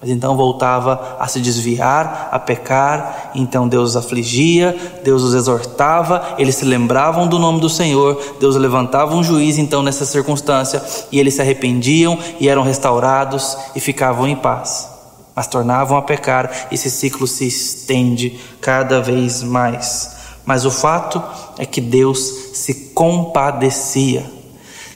Mas 0.00 0.08
então 0.08 0.34
voltava 0.34 1.16
a 1.20 1.28
se 1.28 1.40
desviar, 1.40 2.30
a 2.32 2.38
pecar, 2.38 3.32
então 3.34 3.68
Deus 3.68 3.90
os 3.90 3.96
afligia, 3.96 4.74
Deus 5.04 5.22
os 5.22 5.34
exortava, 5.34 6.36
eles 6.38 6.54
se 6.54 6.64
lembravam 6.64 7.28
do 7.28 7.38
nome 7.38 7.60
do 7.60 7.68
Senhor, 7.68 8.18
Deus 8.40 8.56
levantava 8.56 9.14
um 9.14 9.22
juiz 9.22 9.58
então 9.58 9.82
nessa 9.82 10.06
circunstância, 10.06 10.82
e 11.12 11.20
eles 11.20 11.34
se 11.34 11.42
arrependiam 11.42 12.18
e 12.40 12.48
eram 12.48 12.62
restaurados 12.62 13.58
e 13.76 13.80
ficavam 13.80 14.26
em 14.26 14.34
paz. 14.34 14.88
Mas 15.36 15.46
tornavam 15.46 15.98
a 15.98 16.02
pecar, 16.02 16.68
esse 16.72 16.90
ciclo 16.90 17.26
se 17.26 17.46
estende 17.46 18.40
cada 18.58 19.02
vez 19.02 19.42
mais. 19.42 20.16
Mas 20.46 20.64
o 20.64 20.70
fato 20.70 21.22
é 21.58 21.66
que 21.66 21.80
Deus 21.80 22.20
se 22.54 22.74
compadecia 22.94 24.39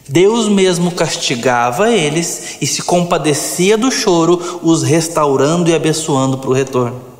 Deus 0.08 0.48
mesmo 0.48 0.90
castigava 0.90 1.90
eles 1.90 2.58
e 2.60 2.66
se 2.66 2.82
compadecia 2.82 3.78
do 3.78 3.90
choro, 3.90 4.60
os 4.62 4.82
restaurando 4.82 5.70
e 5.70 5.74
abençoando 5.74 6.36
para 6.38 6.50
o 6.50 6.54
retorno. 6.54 7.14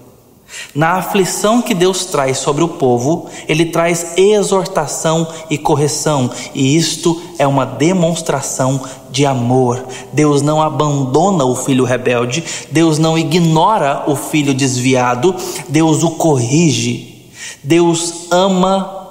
Na 0.74 0.98
aflição 0.98 1.62
que 1.62 1.74
Deus 1.74 2.04
traz 2.04 2.38
sobre 2.38 2.62
o 2.62 2.68
povo, 2.68 3.28
Ele 3.48 3.66
traz 3.66 4.16
exortação 4.16 5.26
e 5.50 5.58
correção, 5.58 6.30
e 6.54 6.76
isto 6.76 7.20
é 7.38 7.46
uma 7.46 7.64
demonstração 7.64 8.80
de 9.10 9.24
amor. 9.24 9.84
Deus 10.12 10.42
não 10.42 10.60
abandona 10.60 11.44
o 11.44 11.56
filho 11.56 11.84
rebelde, 11.84 12.44
Deus 12.70 12.98
não 12.98 13.16
ignora 13.18 14.04
o 14.06 14.14
filho 14.14 14.54
desviado, 14.54 15.34
Deus 15.68 16.02
o 16.02 16.12
corrige. 16.12 17.30
Deus 17.62 18.26
ama 18.30 19.03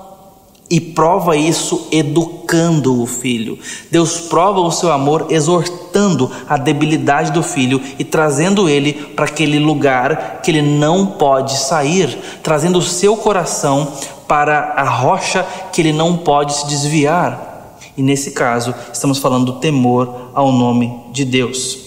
e 0.74 0.82
prova 0.82 1.38
isso 1.38 1.88
educando 1.91 2.99
o 2.99 3.05
filho. 3.05 3.59
Deus 3.91 4.21
prova 4.21 4.59
o 4.59 4.71
seu 4.71 4.91
amor 4.91 5.28
exortando 5.30 6.32
a 6.49 6.57
debilidade 6.57 7.32
do 7.32 7.43
filho 7.43 7.80
e 7.99 8.03
trazendo 8.03 8.67
ele 8.67 8.91
para 8.91 9.26
aquele 9.26 9.59
lugar 9.59 10.41
que 10.41 10.49
ele 10.49 10.63
não 10.63 11.05
pode 11.05 11.59
sair, 11.59 12.17
trazendo 12.41 12.80
o 12.80 12.82
seu 12.82 13.15
coração 13.15 13.93
para 14.28 14.74
a 14.76 14.84
rocha 14.84 15.45
que 15.71 15.80
ele 15.80 15.93
não 15.93 16.17
pode 16.17 16.55
se 16.55 16.65
desviar. 16.65 17.78
E 17.95 18.01
nesse 18.01 18.32
caso, 18.32 18.74
estamos 18.91 19.19
falando 19.19 19.45
do 19.45 19.59
temor 19.59 20.32
ao 20.34 20.51
nome 20.51 20.91
de 21.11 21.24
Deus. 21.24 21.78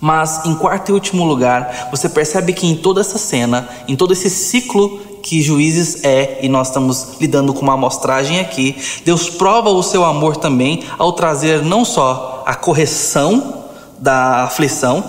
Mas, 0.00 0.46
em 0.46 0.54
quarto 0.54 0.90
e 0.90 0.92
último 0.92 1.24
lugar, 1.24 1.88
você 1.90 2.08
percebe 2.08 2.52
que 2.52 2.66
em 2.66 2.76
toda 2.76 3.00
essa 3.00 3.18
cena, 3.18 3.68
em 3.86 3.96
todo 3.96 4.12
esse 4.12 4.30
ciclo 4.30 5.00
que 5.28 5.42
Juízes 5.42 6.02
é, 6.04 6.38
e 6.40 6.48
nós 6.48 6.68
estamos 6.68 7.20
lidando 7.20 7.52
com 7.52 7.60
uma 7.60 7.74
amostragem 7.74 8.40
aqui, 8.40 8.74
Deus 9.04 9.28
prova 9.28 9.68
o 9.68 9.82
seu 9.82 10.02
amor 10.02 10.38
também 10.38 10.84
ao 10.98 11.12
trazer 11.12 11.62
não 11.62 11.84
só 11.84 12.42
a 12.46 12.54
correção 12.54 13.64
da 13.98 14.44
aflição, 14.44 15.04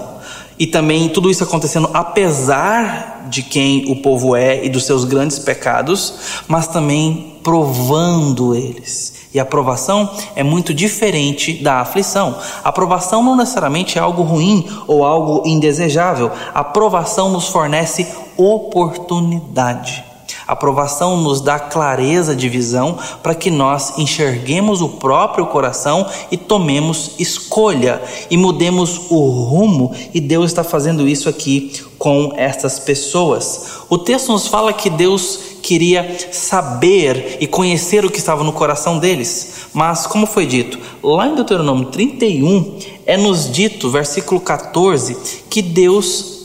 e 0.59 0.67
também 0.67 1.07
tudo 1.07 1.31
isso 1.31 1.41
acontecendo 1.41 1.89
apesar 1.93 3.27
de 3.29 3.41
quem 3.41 3.89
o 3.89 4.01
povo 4.01 4.35
é 4.35 4.65
e 4.65 4.67
dos 4.67 4.83
seus 4.83 5.05
grandes 5.05 5.39
pecados, 5.39 6.43
mas 6.49 6.67
também 6.67 7.37
provando 7.41 8.53
eles. 8.53 9.13
E 9.33 9.39
a 9.39 9.45
provação 9.45 10.09
é 10.35 10.43
muito 10.43 10.73
diferente 10.73 11.53
da 11.53 11.79
aflição. 11.79 12.37
A 12.61 12.73
provação 12.73 13.23
não 13.23 13.37
necessariamente 13.37 13.97
é 13.97 14.01
algo 14.01 14.23
ruim 14.23 14.67
ou 14.85 15.05
algo 15.05 15.47
indesejável. 15.47 16.29
A 16.53 16.63
provação 16.63 17.29
nos 17.29 17.47
fornece 17.47 18.05
oportunidade. 18.35 20.08
A 20.49 20.53
aprovação 20.53 21.15
nos 21.15 21.41
dá 21.41 21.59
clareza 21.59 22.35
de 22.35 22.49
visão 22.49 22.97
para 23.21 23.35
que 23.35 23.51
nós 23.51 23.99
enxerguemos 23.99 24.81
o 24.81 24.89
próprio 24.89 25.45
coração 25.45 26.07
e 26.31 26.37
tomemos 26.37 27.11
escolha 27.19 28.01
e 28.31 28.35
mudemos 28.35 29.11
o 29.11 29.29
rumo, 29.29 29.93
e 30.11 30.19
Deus 30.19 30.47
está 30.47 30.63
fazendo 30.63 31.07
isso 31.07 31.29
aqui 31.29 31.71
com 31.99 32.33
estas 32.35 32.79
pessoas. 32.79 33.83
O 33.91 33.99
texto 33.99 34.31
nos 34.31 34.47
fala 34.47 34.73
que 34.73 34.89
Deus 34.89 35.39
queria 35.61 36.17
saber 36.31 37.37
e 37.39 37.45
conhecer 37.45 38.03
o 38.03 38.09
que 38.09 38.17
estava 38.17 38.43
no 38.43 38.51
coração 38.51 38.97
deles. 38.97 39.67
Mas, 39.71 40.07
como 40.07 40.25
foi 40.25 40.47
dito, 40.47 40.79
lá 41.03 41.27
em 41.27 41.35
Deuteronômio 41.35 41.89
31, 41.91 42.75
é 43.05 43.15
nos 43.15 43.51
dito, 43.51 43.91
versículo 43.91 44.41
14, 44.41 45.15
que 45.47 45.61
Deus 45.61 46.38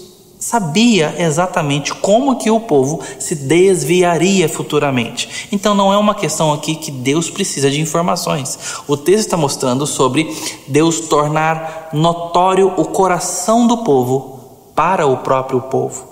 sabia 0.44 1.14
exatamente 1.18 1.94
como 1.94 2.36
que 2.36 2.50
o 2.50 2.60
povo 2.60 3.00
se 3.18 3.34
desviaria 3.34 4.46
futuramente. 4.46 5.48
Então 5.50 5.74
não 5.74 5.90
é 5.90 5.96
uma 5.96 6.14
questão 6.14 6.52
aqui 6.52 6.74
que 6.74 6.90
Deus 6.90 7.30
precisa 7.30 7.70
de 7.70 7.80
informações. 7.80 8.58
O 8.86 8.94
texto 8.94 9.20
está 9.20 9.38
mostrando 9.38 9.86
sobre 9.86 10.30
Deus 10.68 11.00
tornar 11.00 11.88
notório 11.94 12.70
o 12.76 12.84
coração 12.84 13.66
do 13.66 13.78
povo 13.78 14.68
para 14.74 15.06
o 15.06 15.16
próprio 15.16 15.62
povo. 15.62 16.06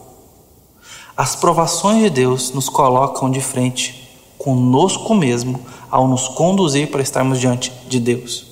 As 1.15 1.37
provações 1.37 2.03
de 2.03 2.09
Deus 2.09 2.55
nos 2.55 2.71
colocam 2.71 3.31
de 3.31 3.41
frente 3.43 4.09
conosco 4.39 5.15
mesmo 5.15 5.61
ao 5.91 6.09
nos 6.09 6.27
conduzir 6.27 6.91
para 6.91 7.03
estarmos 7.03 7.39
diante 7.39 7.71
de 7.87 8.01
Deus. 8.01 8.47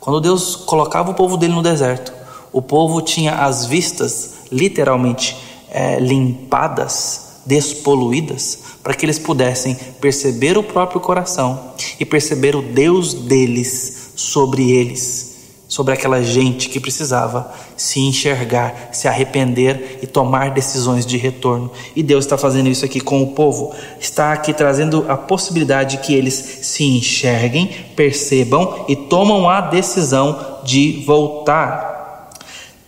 Quando 0.00 0.22
Deus 0.22 0.56
colocava 0.56 1.10
o 1.10 1.14
povo 1.14 1.36
dele 1.36 1.52
no 1.52 1.62
deserto, 1.62 2.14
o 2.50 2.62
povo 2.62 3.02
tinha 3.02 3.34
as 3.34 3.66
vistas 3.66 4.41
literalmente 4.52 5.36
é, 5.70 5.98
limpadas, 5.98 7.40
despoluídas, 7.46 8.58
para 8.82 8.94
que 8.94 9.04
eles 9.06 9.18
pudessem 9.18 9.76
perceber 10.00 10.58
o 10.58 10.62
próprio 10.62 11.00
coração 11.00 11.72
e 11.98 12.04
perceber 12.04 12.54
o 12.54 12.62
Deus 12.62 13.14
deles 13.14 14.12
sobre 14.14 14.70
eles, 14.70 15.32
sobre 15.66 15.94
aquela 15.94 16.22
gente 16.22 16.68
que 16.68 16.78
precisava 16.78 17.50
se 17.76 17.98
enxergar, 18.00 18.90
se 18.92 19.08
arrepender 19.08 19.98
e 20.02 20.06
tomar 20.06 20.50
decisões 20.50 21.06
de 21.06 21.16
retorno. 21.16 21.70
E 21.96 22.02
Deus 22.02 22.24
está 22.24 22.36
fazendo 22.36 22.68
isso 22.68 22.84
aqui 22.84 23.00
com 23.00 23.22
o 23.22 23.28
povo, 23.28 23.74
está 23.98 24.32
aqui 24.32 24.52
trazendo 24.52 25.06
a 25.08 25.16
possibilidade 25.16 25.96
que 25.98 26.14
eles 26.14 26.34
se 26.34 26.84
enxerguem, 26.84 27.70
percebam 27.96 28.84
e 28.88 28.94
tomam 28.94 29.48
a 29.48 29.62
decisão 29.62 30.60
de 30.62 31.02
voltar 31.06 31.91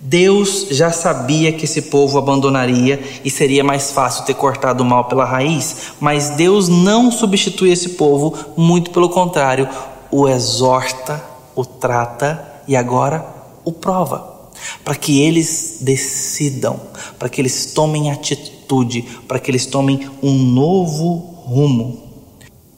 Deus 0.07 0.67
já 0.71 0.93
sabia 0.93 1.51
que 1.51 1.65
esse 1.65 1.81
povo 1.81 2.19
abandonaria 2.19 3.03
e 3.25 3.31
seria 3.31 3.65
mais 3.65 3.91
fácil 3.91 4.27
ter 4.27 4.35
cortado 4.35 4.83
o 4.83 4.87
mal 4.87 5.07
pela 5.07 5.25
raiz, 5.25 5.95
mas 5.99 6.29
Deus 6.29 6.69
não 6.69 7.11
substitui 7.11 7.73
esse 7.73 7.91
povo, 7.91 8.37
muito 8.55 8.91
pelo 8.91 9.09
contrário, 9.09 9.67
o 10.11 10.29
exorta, 10.29 11.25
o 11.57 11.65
trata 11.65 12.47
e 12.69 12.77
agora 12.77 13.25
o 13.65 13.73
prova, 13.73 14.51
para 14.85 14.95
que 14.95 15.23
eles 15.23 15.79
decidam, 15.81 16.79
para 17.19 17.31
que 17.31 17.41
eles 17.41 17.73
tomem 17.73 18.11
atitude, 18.11 19.07
para 19.27 19.39
que 19.39 19.51
eles 19.51 19.65
tomem 19.65 20.07
um 20.23 20.35
novo 20.35 21.17
rumo. 21.47 22.03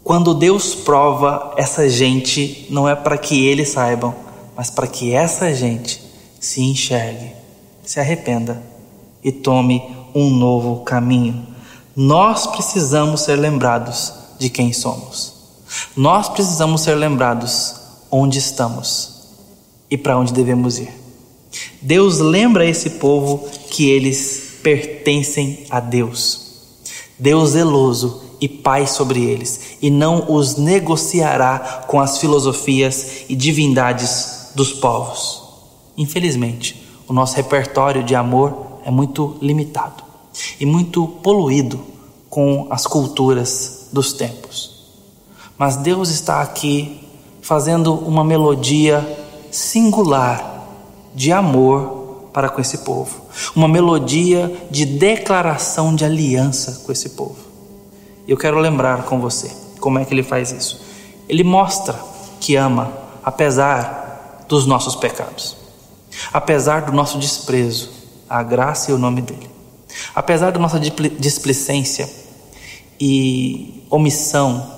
Quando 0.05 0.33
Deus 0.33 0.77
prova 0.77 1.55
essa 1.57 1.89
gente, 1.91 2.69
não 2.71 2.89
é 2.89 2.95
para 2.95 3.19
que 3.19 3.45
eles 3.47 3.71
saibam, 3.71 4.15
mas 4.57 4.71
para 4.71 4.87
que 4.87 5.13
essa 5.13 5.53
gente 5.53 6.06
se 6.41 6.63
enxergue, 6.63 7.33
se 7.83 8.01
arrependa 8.01 8.63
e 9.23 9.33
tome 9.33 9.83
um 10.15 10.31
novo 10.31 10.85
caminho. 10.85 11.47
Nós 11.95 12.47
precisamos 12.47 13.23
ser 13.23 13.37
lembrados 13.37 14.13
de 14.39 14.51
quem 14.51 14.73
somos. 14.73 15.35
Nós 15.97 16.29
precisamos 16.29 16.83
ser 16.83 16.95
lembrados 16.95 17.75
onde 18.11 18.39
estamos 18.39 19.17
e 19.91 19.97
para 19.97 20.19
onde 20.19 20.33
devemos 20.33 20.79
ir. 20.79 20.91
Deus 21.81 22.19
lembra 22.19 22.67
esse 22.67 22.91
povo 22.91 23.49
que 23.71 23.89
eles 23.91 24.59
pertencem 24.63 25.65
a 25.71 25.81
Deus. 25.81 26.47
Deus 27.19 27.51
zeloso 27.51 28.23
e 28.41 28.49
Pai 28.49 28.87
sobre 28.87 29.25
eles, 29.25 29.79
e 29.81 29.91
não 29.91 30.31
os 30.31 30.57
negociará 30.57 31.85
com 31.87 31.99
as 31.99 32.19
filosofias 32.19 33.25
e 33.29 33.35
divindades 33.35 34.51
dos 34.55 34.73
povos. 34.75 35.46
Infelizmente, 35.97 36.87
o 37.09 37.13
nosso 37.13 37.37
repertório 37.37 38.03
de 38.03 38.15
amor 38.15 38.81
é 38.85 38.91
muito 38.91 39.37
limitado 39.41 40.05
e 40.61 40.67
muito 40.67 41.07
poluído 41.07 41.81
com 42.29 42.67
as 42.69 42.87
culturas 42.87 43.89
dos 43.93 44.13
tempos. 44.13 44.77
Mas 45.57 45.77
Deus 45.77 46.11
está 46.11 46.43
aqui 46.43 47.01
fazendo 47.41 47.95
uma 47.95 48.23
melodia 48.23 49.05
singular 49.51 50.67
de 51.15 51.33
amor 51.33 52.29
para 52.33 52.51
com 52.51 52.61
esse 52.61 52.79
povo, 52.79 53.23
uma 53.55 53.67
melodia 53.67 54.69
de 54.71 54.85
declaração 54.85 55.95
de 55.95 56.05
aliança 56.05 56.83
com 56.85 56.93
esse 56.93 57.11
povo. 57.11 57.37
Eu 58.29 58.37
quero 58.37 58.59
lembrar 58.59 59.05
com 59.05 59.19
você 59.19 59.51
como 59.81 59.99
é 59.99 60.05
que 60.05 60.13
ele 60.13 60.23
faz 60.23 60.51
isso. 60.51 60.83
Ele 61.27 61.43
mostra 61.43 61.99
que 62.39 62.55
ama, 62.57 62.93
apesar 63.25 64.45
dos 64.47 64.67
nossos 64.67 64.95
pecados 64.95 65.66
apesar 66.33 66.83
do 66.83 66.93
nosso 66.93 67.19
desprezo 67.19 67.91
à 68.29 68.43
graça 68.43 68.91
e 68.91 68.93
ao 68.93 68.99
nome 68.99 69.23
dele, 69.23 69.51
apesar 70.15 70.51
da 70.51 70.59
nossa 70.59 70.81
displicência 70.81 72.09
e 73.01 73.85
omissão 73.91 74.75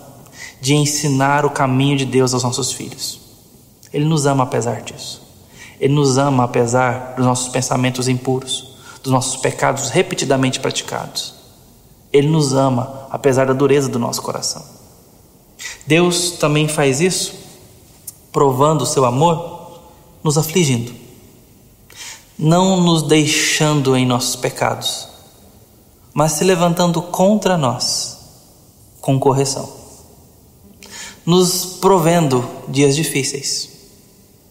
de 0.60 0.74
ensinar 0.74 1.44
o 1.44 1.50
caminho 1.50 1.96
de 1.96 2.04
Deus 2.04 2.34
aos 2.34 2.42
nossos 2.42 2.72
filhos. 2.72 3.20
Ele 3.92 4.04
nos 4.04 4.26
ama 4.26 4.44
apesar 4.44 4.82
disso. 4.82 5.22
Ele 5.80 5.94
nos 5.94 6.18
ama 6.18 6.44
apesar 6.44 7.14
dos 7.16 7.24
nossos 7.24 7.48
pensamentos 7.48 8.08
impuros, 8.08 8.76
dos 9.02 9.12
nossos 9.12 9.36
pecados 9.36 9.90
repetidamente 9.90 10.58
praticados. 10.58 11.34
Ele 12.12 12.28
nos 12.28 12.52
ama 12.52 13.06
apesar 13.10 13.46
da 13.46 13.52
dureza 13.52 13.88
do 13.88 13.98
nosso 13.98 14.20
coração. 14.20 14.64
Deus 15.86 16.32
também 16.32 16.68
faz 16.68 17.00
isso, 17.00 17.34
provando 18.32 18.82
o 18.82 18.86
seu 18.86 19.04
amor, 19.04 19.80
nos 20.22 20.36
afligindo 20.36 21.07
não 22.38 22.80
nos 22.80 23.02
deixando 23.02 23.96
em 23.96 24.06
nossos 24.06 24.36
pecados, 24.36 25.08
mas 26.14 26.32
se 26.32 26.44
levantando 26.44 27.02
contra 27.02 27.58
nós 27.58 28.16
com 29.00 29.18
correção, 29.18 29.68
nos 31.26 31.64
provendo 31.64 32.48
dias 32.68 32.94
difíceis, 32.94 33.70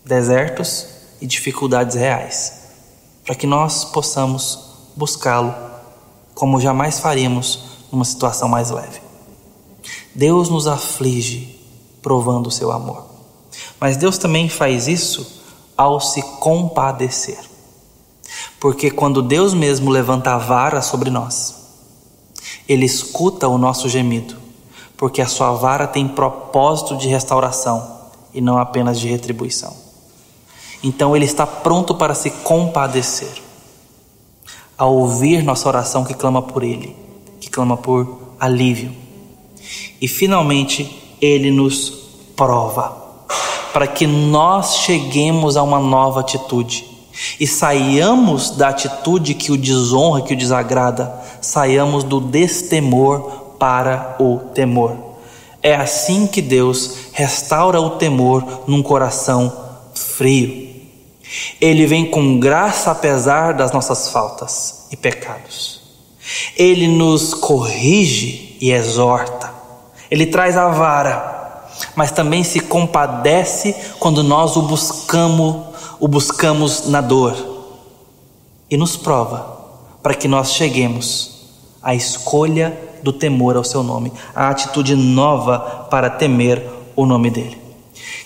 desertos 0.04 0.86
e 1.22 1.26
dificuldades 1.26 1.96
reais, 1.96 2.54
para 3.26 3.36
que 3.36 3.48
nós 3.48 3.86
possamos 3.86 4.60
buscá-lo 4.94 5.56
como 6.36 6.60
jamais 6.60 7.00
faríamos 7.00 7.60
numa 7.90 8.04
situação 8.04 8.50
mais 8.50 8.70
leve. 8.70 9.00
Deus 10.14 10.50
nos 10.50 10.68
aflige 10.68 11.58
provando 12.02 12.48
o 12.48 12.52
seu 12.52 12.70
amor, 12.70 13.06
mas 13.80 13.96
Deus 13.96 14.18
também 14.18 14.50
faz 14.50 14.90
isso 14.90 15.42
ao 15.78 16.02
se 16.02 16.22
compadecer. 16.22 17.57
Porque 18.60 18.90
quando 18.90 19.22
Deus 19.22 19.54
mesmo 19.54 19.92
levanta 19.92 20.34
a 20.34 20.38
vara 20.38 20.82
sobre 20.82 21.12
nós, 21.12 21.56
Ele 22.68 22.86
escuta 22.86 23.48
o 23.48 23.58
nosso 23.58 23.88
gemido, 23.88 24.36
porque 24.96 25.22
a 25.22 25.28
sua 25.28 25.52
vara 25.52 25.86
tem 25.86 26.08
propósito 26.08 26.98
de 26.98 27.08
restauração 27.08 27.98
e 28.34 28.42
não 28.42 28.58
apenas 28.58 29.00
de 29.00 29.08
retribuição. 29.08 29.76
Então 30.84 31.16
Ele 31.16 31.26
está 31.26 31.46
pronto 31.46 31.94
para 31.94 32.16
se 32.16 32.32
compadecer, 32.32 33.42
a 34.76 34.86
ouvir 34.86 35.44
nossa 35.44 35.68
oração 35.68 36.04
que 36.04 36.16
clama 36.16 36.42
por 36.42 36.64
Ele, 36.64 36.96
que 37.40 37.50
clama 37.50 37.78
por 37.78 38.34
alívio. 38.40 38.92
E 40.02 40.08
finalmente 40.08 41.16
Ele 41.22 41.52
nos 41.52 41.90
prova, 42.36 43.06
para 43.72 43.86
que 43.86 44.08
nós 44.08 44.78
cheguemos 44.78 45.56
a 45.58 45.62
uma 45.62 45.80
nova 45.80 46.22
atitude 46.22 46.97
e 47.40 47.48
saiamos 47.48 48.52
da 48.52 48.70
atitude 48.70 49.34
que 49.34 49.52
o 49.52 49.58
desonra, 49.58 50.22
que 50.22 50.34
o 50.34 50.38
desagrada, 50.38 51.14
saiamos 51.42 52.04
do 52.04 52.20
destemor 52.20 53.56
para 53.60 54.16
o 54.20 54.40
temor. 54.54 54.96
É 55.62 55.76
assim 55.76 56.28
que 56.28 56.42
Deus 56.42 56.98
restaura 57.14 57.82
o 57.82 57.92
temor 57.92 58.64
num 58.68 58.84
coração 58.84 59.52
frio. 59.94 60.68
Ele 61.60 61.86
vem 61.86 62.06
com 62.06 62.40
graça 62.40 62.92
apesar 62.92 63.54
das 63.54 63.72
nossas 63.72 64.10
faltas 64.10 64.88
e 64.92 64.96
pecados. 64.96 65.82
Ele 66.56 66.88
nos 66.88 67.34
corrige 67.34 68.58
e 68.62 68.72
exorta. 68.72 69.52
Ele 70.10 70.26
traz 70.26 70.56
a 70.56 70.70
vara, 70.70 71.68
mas 71.96 72.12
também 72.12 72.44
se 72.44 72.62
compadece 72.62 73.76
quando 74.00 74.24
nós 74.24 74.56
o 74.56 74.62
buscamos 74.62 75.67
o 76.00 76.08
buscamos 76.08 76.88
na 76.88 77.02
dor 77.02 77.36
e 78.70 78.78
nos 78.78 78.96
prova 78.96 79.58
para 80.02 80.14
que 80.14 80.28
nós 80.28 80.54
cheguemos 80.54 81.48
à 81.82 81.96
escolha 81.96 82.78
do 83.04 83.14
temor 83.14 83.56
ao 83.56 83.64
seu 83.64 83.84
nome, 83.84 84.12
à 84.36 84.50
atitude 84.50 84.96
nova 84.96 85.88
para 85.90 86.10
temer 86.10 86.64
o 86.96 87.06
nome 87.06 87.30
dele. 87.30 87.58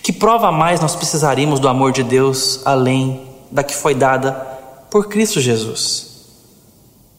Que 0.01 0.11
prova 0.11 0.51
mais 0.51 0.79
nós 0.79 0.95
precisaríamos 0.95 1.59
do 1.59 1.67
amor 1.67 1.91
de 1.91 2.03
Deus 2.03 2.61
além 2.65 3.21
da 3.51 3.63
que 3.63 3.75
foi 3.75 3.93
dada 3.93 4.31
por 4.89 5.07
Cristo 5.07 5.39
Jesus? 5.39 6.11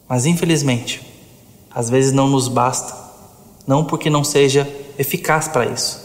Mas 0.07 0.25
infelizmente, 0.25 1.01
às 1.73 1.89
vezes 1.89 2.11
não 2.11 2.27
nos 2.27 2.47
basta, 2.47 2.93
não 3.65 3.83
porque 3.83 4.09
não 4.09 4.23
seja 4.23 4.69
eficaz 4.97 5.47
para 5.47 5.65
isso, 5.65 5.99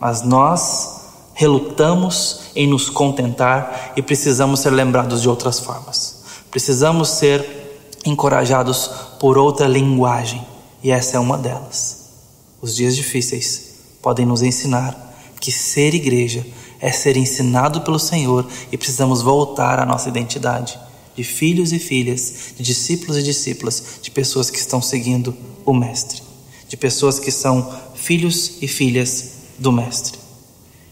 mas 0.00 0.22
nós 0.22 0.93
relutamos 1.34 2.40
em 2.54 2.66
nos 2.66 2.88
contentar 2.88 3.92
e 3.96 4.02
precisamos 4.02 4.60
ser 4.60 4.70
lembrados 4.70 5.20
de 5.20 5.28
outras 5.28 5.60
formas. 5.60 6.22
Precisamos 6.50 7.08
ser 7.08 7.44
encorajados 8.04 8.88
por 9.18 9.36
outra 9.36 9.66
linguagem, 9.66 10.46
e 10.82 10.90
essa 10.90 11.16
é 11.16 11.20
uma 11.20 11.36
delas. 11.36 12.04
Os 12.60 12.74
dias 12.76 12.94
difíceis 12.94 13.74
podem 14.00 14.24
nos 14.24 14.42
ensinar 14.42 14.96
que 15.40 15.50
ser 15.50 15.94
igreja 15.94 16.46
é 16.80 16.90
ser 16.90 17.16
ensinado 17.16 17.80
pelo 17.80 17.98
Senhor 17.98 18.46
e 18.70 18.76
precisamos 18.76 19.22
voltar 19.22 19.78
à 19.78 19.86
nossa 19.86 20.08
identidade 20.08 20.78
de 21.16 21.22
filhos 21.22 21.72
e 21.72 21.78
filhas, 21.78 22.54
de 22.56 22.62
discípulos 22.62 23.16
e 23.16 23.22
discípulas, 23.22 24.00
de 24.02 24.10
pessoas 24.10 24.50
que 24.50 24.58
estão 24.58 24.82
seguindo 24.82 25.34
o 25.64 25.72
Mestre, 25.72 26.22
de 26.68 26.76
pessoas 26.76 27.18
que 27.18 27.30
são 27.30 27.72
filhos 27.94 28.58
e 28.60 28.68
filhas 28.68 29.32
do 29.58 29.70
Mestre. 29.70 30.23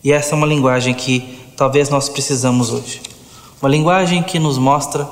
E 0.03 0.13
essa 0.13 0.35
é 0.35 0.37
uma 0.37 0.47
linguagem 0.47 0.95
que 0.95 1.41
talvez 1.57 1.89
nós 1.89 2.09
precisamos 2.09 2.71
hoje. 2.71 3.01
Uma 3.61 3.69
linguagem 3.69 4.23
que 4.23 4.39
nos 4.39 4.59
mostra 4.59 5.09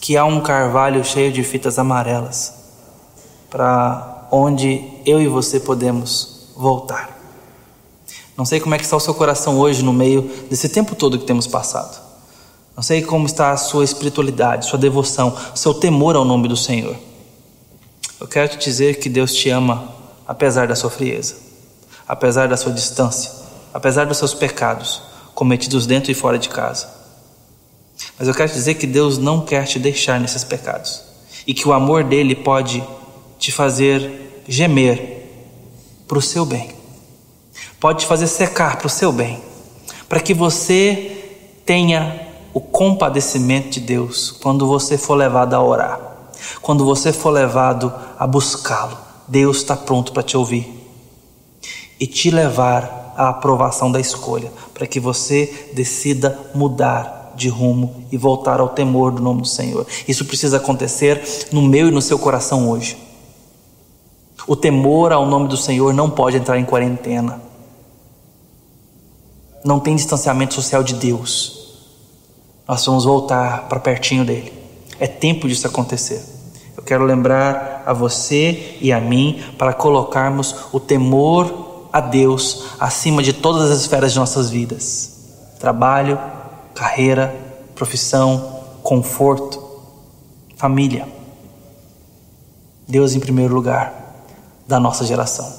que 0.00 0.16
há 0.16 0.24
um 0.24 0.40
carvalho 0.40 1.04
cheio 1.04 1.32
de 1.32 1.42
fitas 1.42 1.78
amarelas 1.78 2.52
para 3.50 4.28
onde 4.30 4.84
eu 5.06 5.20
e 5.20 5.26
você 5.26 5.58
podemos 5.58 6.50
voltar. 6.56 7.18
Não 8.36 8.44
sei 8.44 8.60
como 8.60 8.74
é 8.74 8.78
que 8.78 8.84
está 8.84 8.96
o 8.96 9.00
seu 9.00 9.14
coração 9.14 9.58
hoje 9.58 9.82
no 9.82 9.92
meio 9.92 10.22
desse 10.50 10.68
tempo 10.68 10.94
todo 10.94 11.18
que 11.18 11.24
temos 11.24 11.46
passado. 11.46 12.02
Não 12.76 12.82
sei 12.82 13.02
como 13.02 13.26
está 13.26 13.52
a 13.52 13.56
sua 13.56 13.84
espiritualidade, 13.84 14.66
sua 14.66 14.78
devoção, 14.78 15.36
seu 15.54 15.72
temor 15.72 16.16
ao 16.16 16.24
nome 16.24 16.48
do 16.48 16.56
Senhor. 16.56 16.96
Eu 18.20 18.26
quero 18.26 18.48
te 18.48 18.58
dizer 18.58 18.98
que 18.98 19.08
Deus 19.08 19.32
te 19.32 19.50
ama 19.50 19.88
apesar 20.26 20.66
da 20.66 20.74
sua 20.74 20.90
frieza, 20.90 21.36
apesar 22.06 22.48
da 22.48 22.56
sua 22.56 22.72
distância, 22.72 23.43
apesar 23.74 24.06
dos 24.06 24.18
seus 24.18 24.32
pecados 24.32 25.02
cometidos 25.34 25.84
dentro 25.84 26.12
e 26.12 26.14
fora 26.14 26.38
de 26.38 26.48
casa. 26.48 26.88
Mas 28.16 28.28
eu 28.28 28.34
quero 28.34 28.52
dizer 28.52 28.74
que 28.74 28.86
Deus 28.86 29.18
não 29.18 29.44
quer 29.44 29.66
te 29.66 29.80
deixar 29.80 30.20
nesses 30.20 30.44
pecados 30.44 31.02
e 31.44 31.52
que 31.52 31.68
o 31.68 31.72
amor 31.72 32.04
dele 32.04 32.36
pode 32.36 32.82
te 33.38 33.50
fazer 33.50 34.44
gemer 34.48 35.22
para 36.06 36.18
o 36.18 36.22
seu 36.22 36.46
bem, 36.46 36.70
pode 37.80 38.00
te 38.00 38.06
fazer 38.06 38.28
secar 38.28 38.78
para 38.78 38.86
o 38.86 38.90
seu 38.90 39.10
bem, 39.12 39.42
para 40.08 40.20
que 40.20 40.32
você 40.32 41.40
tenha 41.66 42.28
o 42.52 42.60
compadecimento 42.60 43.70
de 43.70 43.80
Deus 43.80 44.30
quando 44.30 44.66
você 44.66 44.96
for 44.96 45.14
levado 45.14 45.54
a 45.54 45.62
orar, 45.62 46.00
quando 46.62 46.84
você 46.84 47.12
for 47.12 47.30
levado 47.30 47.92
a 48.18 48.26
buscá-lo. 48.26 48.96
Deus 49.26 49.58
está 49.58 49.74
pronto 49.74 50.12
para 50.12 50.22
te 50.22 50.36
ouvir 50.36 50.70
e 51.98 52.06
te 52.06 52.30
levar 52.30 53.03
a 53.16 53.28
aprovação 53.28 53.90
da 53.90 54.00
escolha, 54.00 54.52
para 54.72 54.86
que 54.86 55.00
você 55.00 55.70
decida 55.72 56.38
mudar 56.54 57.32
de 57.36 57.48
rumo 57.48 58.04
e 58.10 58.16
voltar 58.16 58.60
ao 58.60 58.68
temor 58.68 59.12
do 59.12 59.22
nome 59.22 59.42
do 59.42 59.48
Senhor. 59.48 59.86
Isso 60.06 60.24
precisa 60.24 60.58
acontecer 60.58 61.48
no 61.52 61.62
meu 61.62 61.88
e 61.88 61.90
no 61.90 62.02
seu 62.02 62.18
coração 62.18 62.68
hoje. 62.70 62.96
O 64.46 64.54
temor 64.54 65.12
ao 65.12 65.26
nome 65.26 65.48
do 65.48 65.56
Senhor 65.56 65.92
não 65.94 66.10
pode 66.10 66.36
entrar 66.36 66.58
em 66.58 66.64
quarentena. 66.64 67.40
Não 69.64 69.80
tem 69.80 69.96
distanciamento 69.96 70.54
social 70.54 70.82
de 70.82 70.94
Deus. 70.94 71.64
Nós 72.68 72.84
vamos 72.84 73.04
voltar 73.04 73.68
para 73.68 73.80
pertinho 73.80 74.24
dele. 74.24 74.52
É 75.00 75.06
tempo 75.06 75.48
disso 75.48 75.66
acontecer. 75.66 76.22
Eu 76.76 76.82
quero 76.82 77.04
lembrar 77.04 77.82
a 77.86 77.92
você 77.92 78.76
e 78.80 78.92
a 78.92 79.00
mim 79.00 79.42
para 79.56 79.72
colocarmos 79.72 80.54
o 80.72 80.78
temor 80.78 81.73
a 81.94 82.00
Deus 82.00 82.64
acima 82.80 83.22
de 83.22 83.32
todas 83.32 83.70
as 83.70 83.82
esferas 83.82 84.12
de 84.12 84.18
nossas 84.18 84.50
vidas: 84.50 85.12
trabalho, 85.60 86.18
carreira, 86.74 87.32
profissão, 87.72 88.62
conforto, 88.82 89.62
família. 90.56 91.06
Deus 92.88 93.14
em 93.14 93.20
primeiro 93.20 93.54
lugar 93.54 94.24
da 94.66 94.80
nossa 94.80 95.06
geração. 95.06 95.50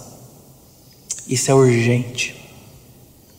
Isso 1.26 1.50
é 1.50 1.54
urgente. 1.54 2.36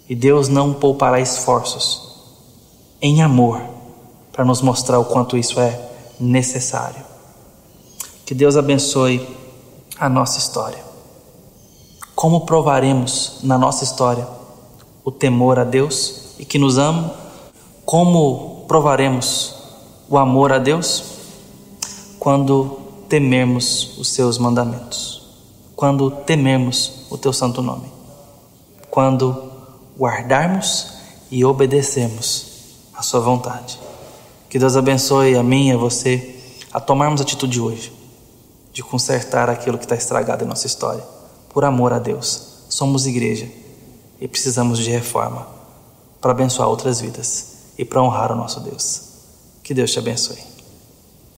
E 0.08 0.14
Deus 0.14 0.48
não 0.48 0.72
poupará 0.72 1.20
esforços 1.20 2.02
em 3.02 3.22
amor 3.22 3.60
para 4.32 4.42
nos 4.42 4.62
mostrar 4.62 4.98
o 4.98 5.04
quanto 5.04 5.36
isso 5.36 5.60
é 5.60 5.78
necessário. 6.18 7.04
Que 8.24 8.34
Deus 8.34 8.56
abençoe 8.56 9.36
a 9.98 10.08
nossa 10.08 10.38
história. 10.38 10.85
Como 12.16 12.46
provaremos 12.46 13.40
na 13.42 13.58
nossa 13.58 13.84
história 13.84 14.26
o 15.04 15.10
temor 15.10 15.58
a 15.58 15.64
Deus 15.64 16.34
e 16.38 16.46
que 16.46 16.58
nos 16.58 16.78
ama? 16.78 17.14
Como 17.84 18.64
provaremos 18.66 19.54
o 20.08 20.16
amor 20.16 20.50
a 20.50 20.58
Deus? 20.58 21.04
Quando 22.18 22.78
temermos 23.06 23.98
os 23.98 24.08
seus 24.08 24.38
mandamentos, 24.38 25.26
quando 25.76 26.10
temermos 26.10 27.02
o 27.10 27.18
teu 27.18 27.34
santo 27.34 27.60
nome, 27.60 27.92
quando 28.90 29.52
guardarmos 29.98 30.94
e 31.30 31.44
obedecermos 31.44 32.46
a 32.94 33.02
sua 33.02 33.20
vontade. 33.20 33.78
Que 34.48 34.58
Deus 34.58 34.74
abençoe 34.74 35.36
a 35.36 35.42
mim 35.42 35.68
e 35.68 35.72
a 35.72 35.76
você 35.76 36.34
a 36.72 36.80
tomarmos 36.80 37.20
atitude 37.20 37.60
hoje 37.60 37.92
de 38.72 38.82
consertar 38.82 39.50
aquilo 39.50 39.76
que 39.76 39.84
está 39.84 39.94
estragado 39.94 40.44
em 40.44 40.48
nossa 40.48 40.66
história 40.66 41.15
por 41.56 41.64
amor 41.64 41.94
a 41.94 41.98
Deus. 41.98 42.66
Somos 42.68 43.06
igreja 43.06 43.48
e 44.20 44.28
precisamos 44.28 44.78
de 44.78 44.90
reforma 44.90 45.48
para 46.20 46.32
abençoar 46.32 46.68
outras 46.68 47.00
vidas 47.00 47.72
e 47.78 47.84
para 47.84 48.02
honrar 48.02 48.30
o 48.30 48.36
nosso 48.36 48.60
Deus. 48.60 49.04
Que 49.62 49.72
Deus 49.72 49.90
te 49.90 49.98
abençoe. 49.98 50.55